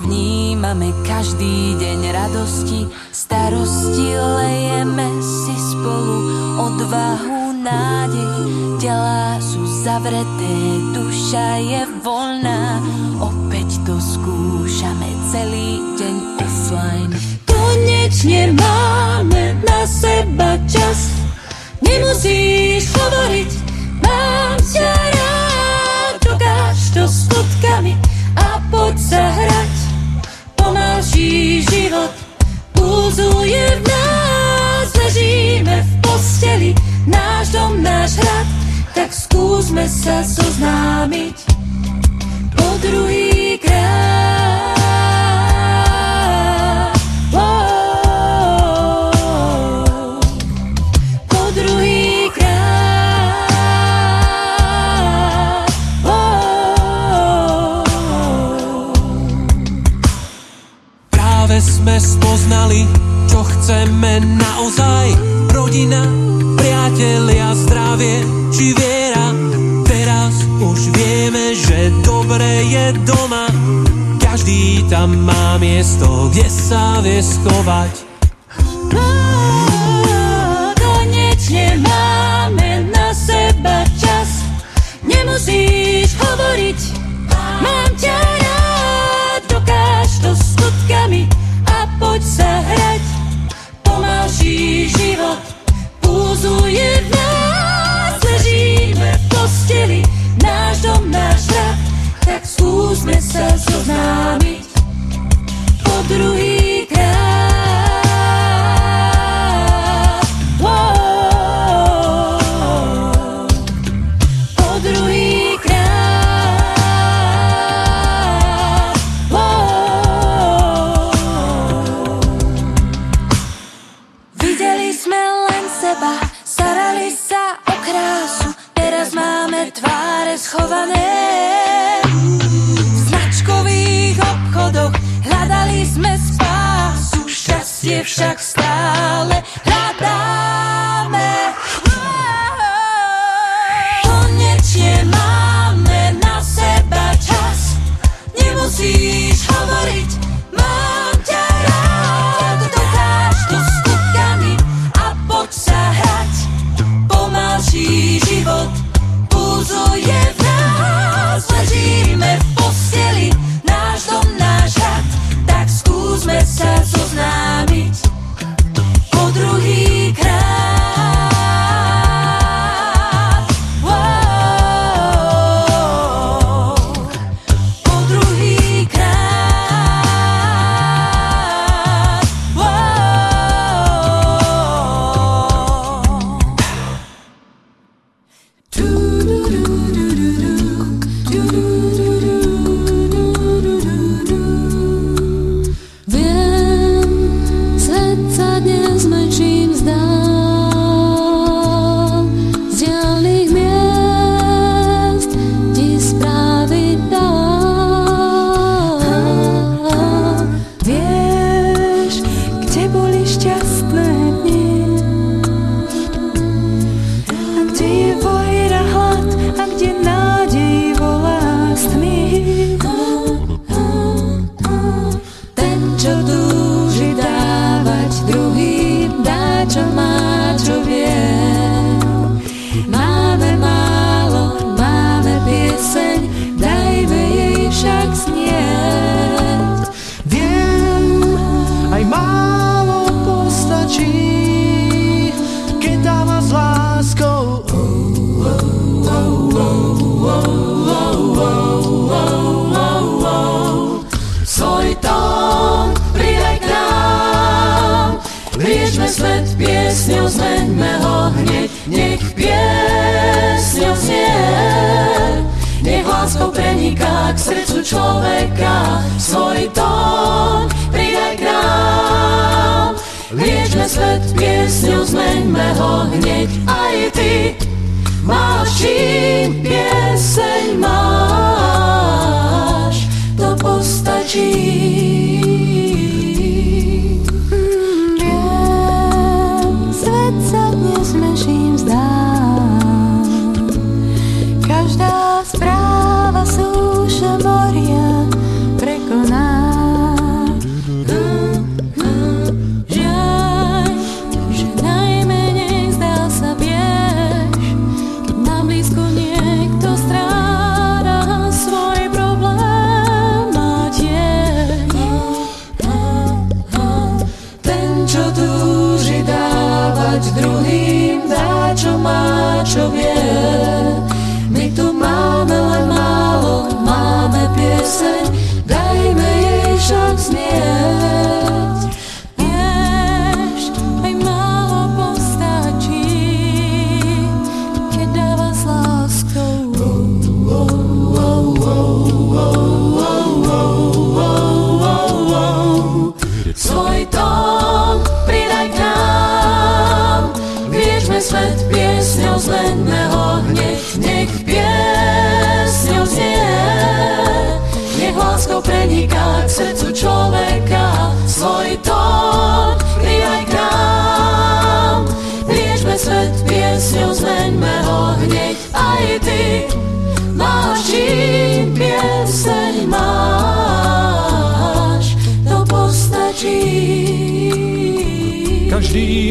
[0.00, 6.16] Vnímame každý deň radosti, starosti, lejeme si spolu
[6.58, 8.34] odvahu, nádej.
[8.78, 10.54] Tela sú zavreté,
[10.94, 12.82] duša je voľná,
[13.22, 17.12] opäť to skúšame celý deň offline.
[17.46, 21.10] Konečne máme na seba čas,
[21.82, 23.50] nemusíš hovoriť,
[24.02, 25.34] mám ťa rád
[26.94, 28.03] to skutkami
[28.74, 29.74] poď sa hrať.
[30.58, 32.10] Pomalší život
[32.74, 36.70] pulzuje v nás, ležíme v posteli,
[37.06, 38.48] náš dom, náš hrad,
[38.98, 41.36] tak skúsme sa zoznámiť
[42.58, 43.23] po druhý
[62.00, 62.86] spoznali,
[63.30, 65.06] čo chceme naozaj.
[65.54, 66.02] Rodina,
[66.58, 69.30] priatelia, zdravie či viera.
[69.86, 73.46] Teraz už vieme, že dobre je doma.
[74.18, 77.92] Každý tam má miesto, kde sa vie schovať.
[103.34, 104.53] Skúsme sa zoznámiť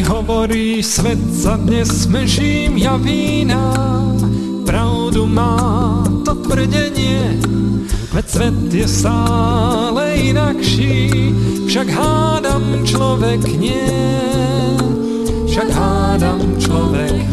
[0.08, 3.74] hovorí svet sa dnes smežím ja vína.
[4.64, 7.40] Pravdu má to tvrdenie,
[8.16, 11.12] veď svet je stále inakší,
[11.68, 13.92] však hádam človek nie,
[15.52, 17.33] však hádam človek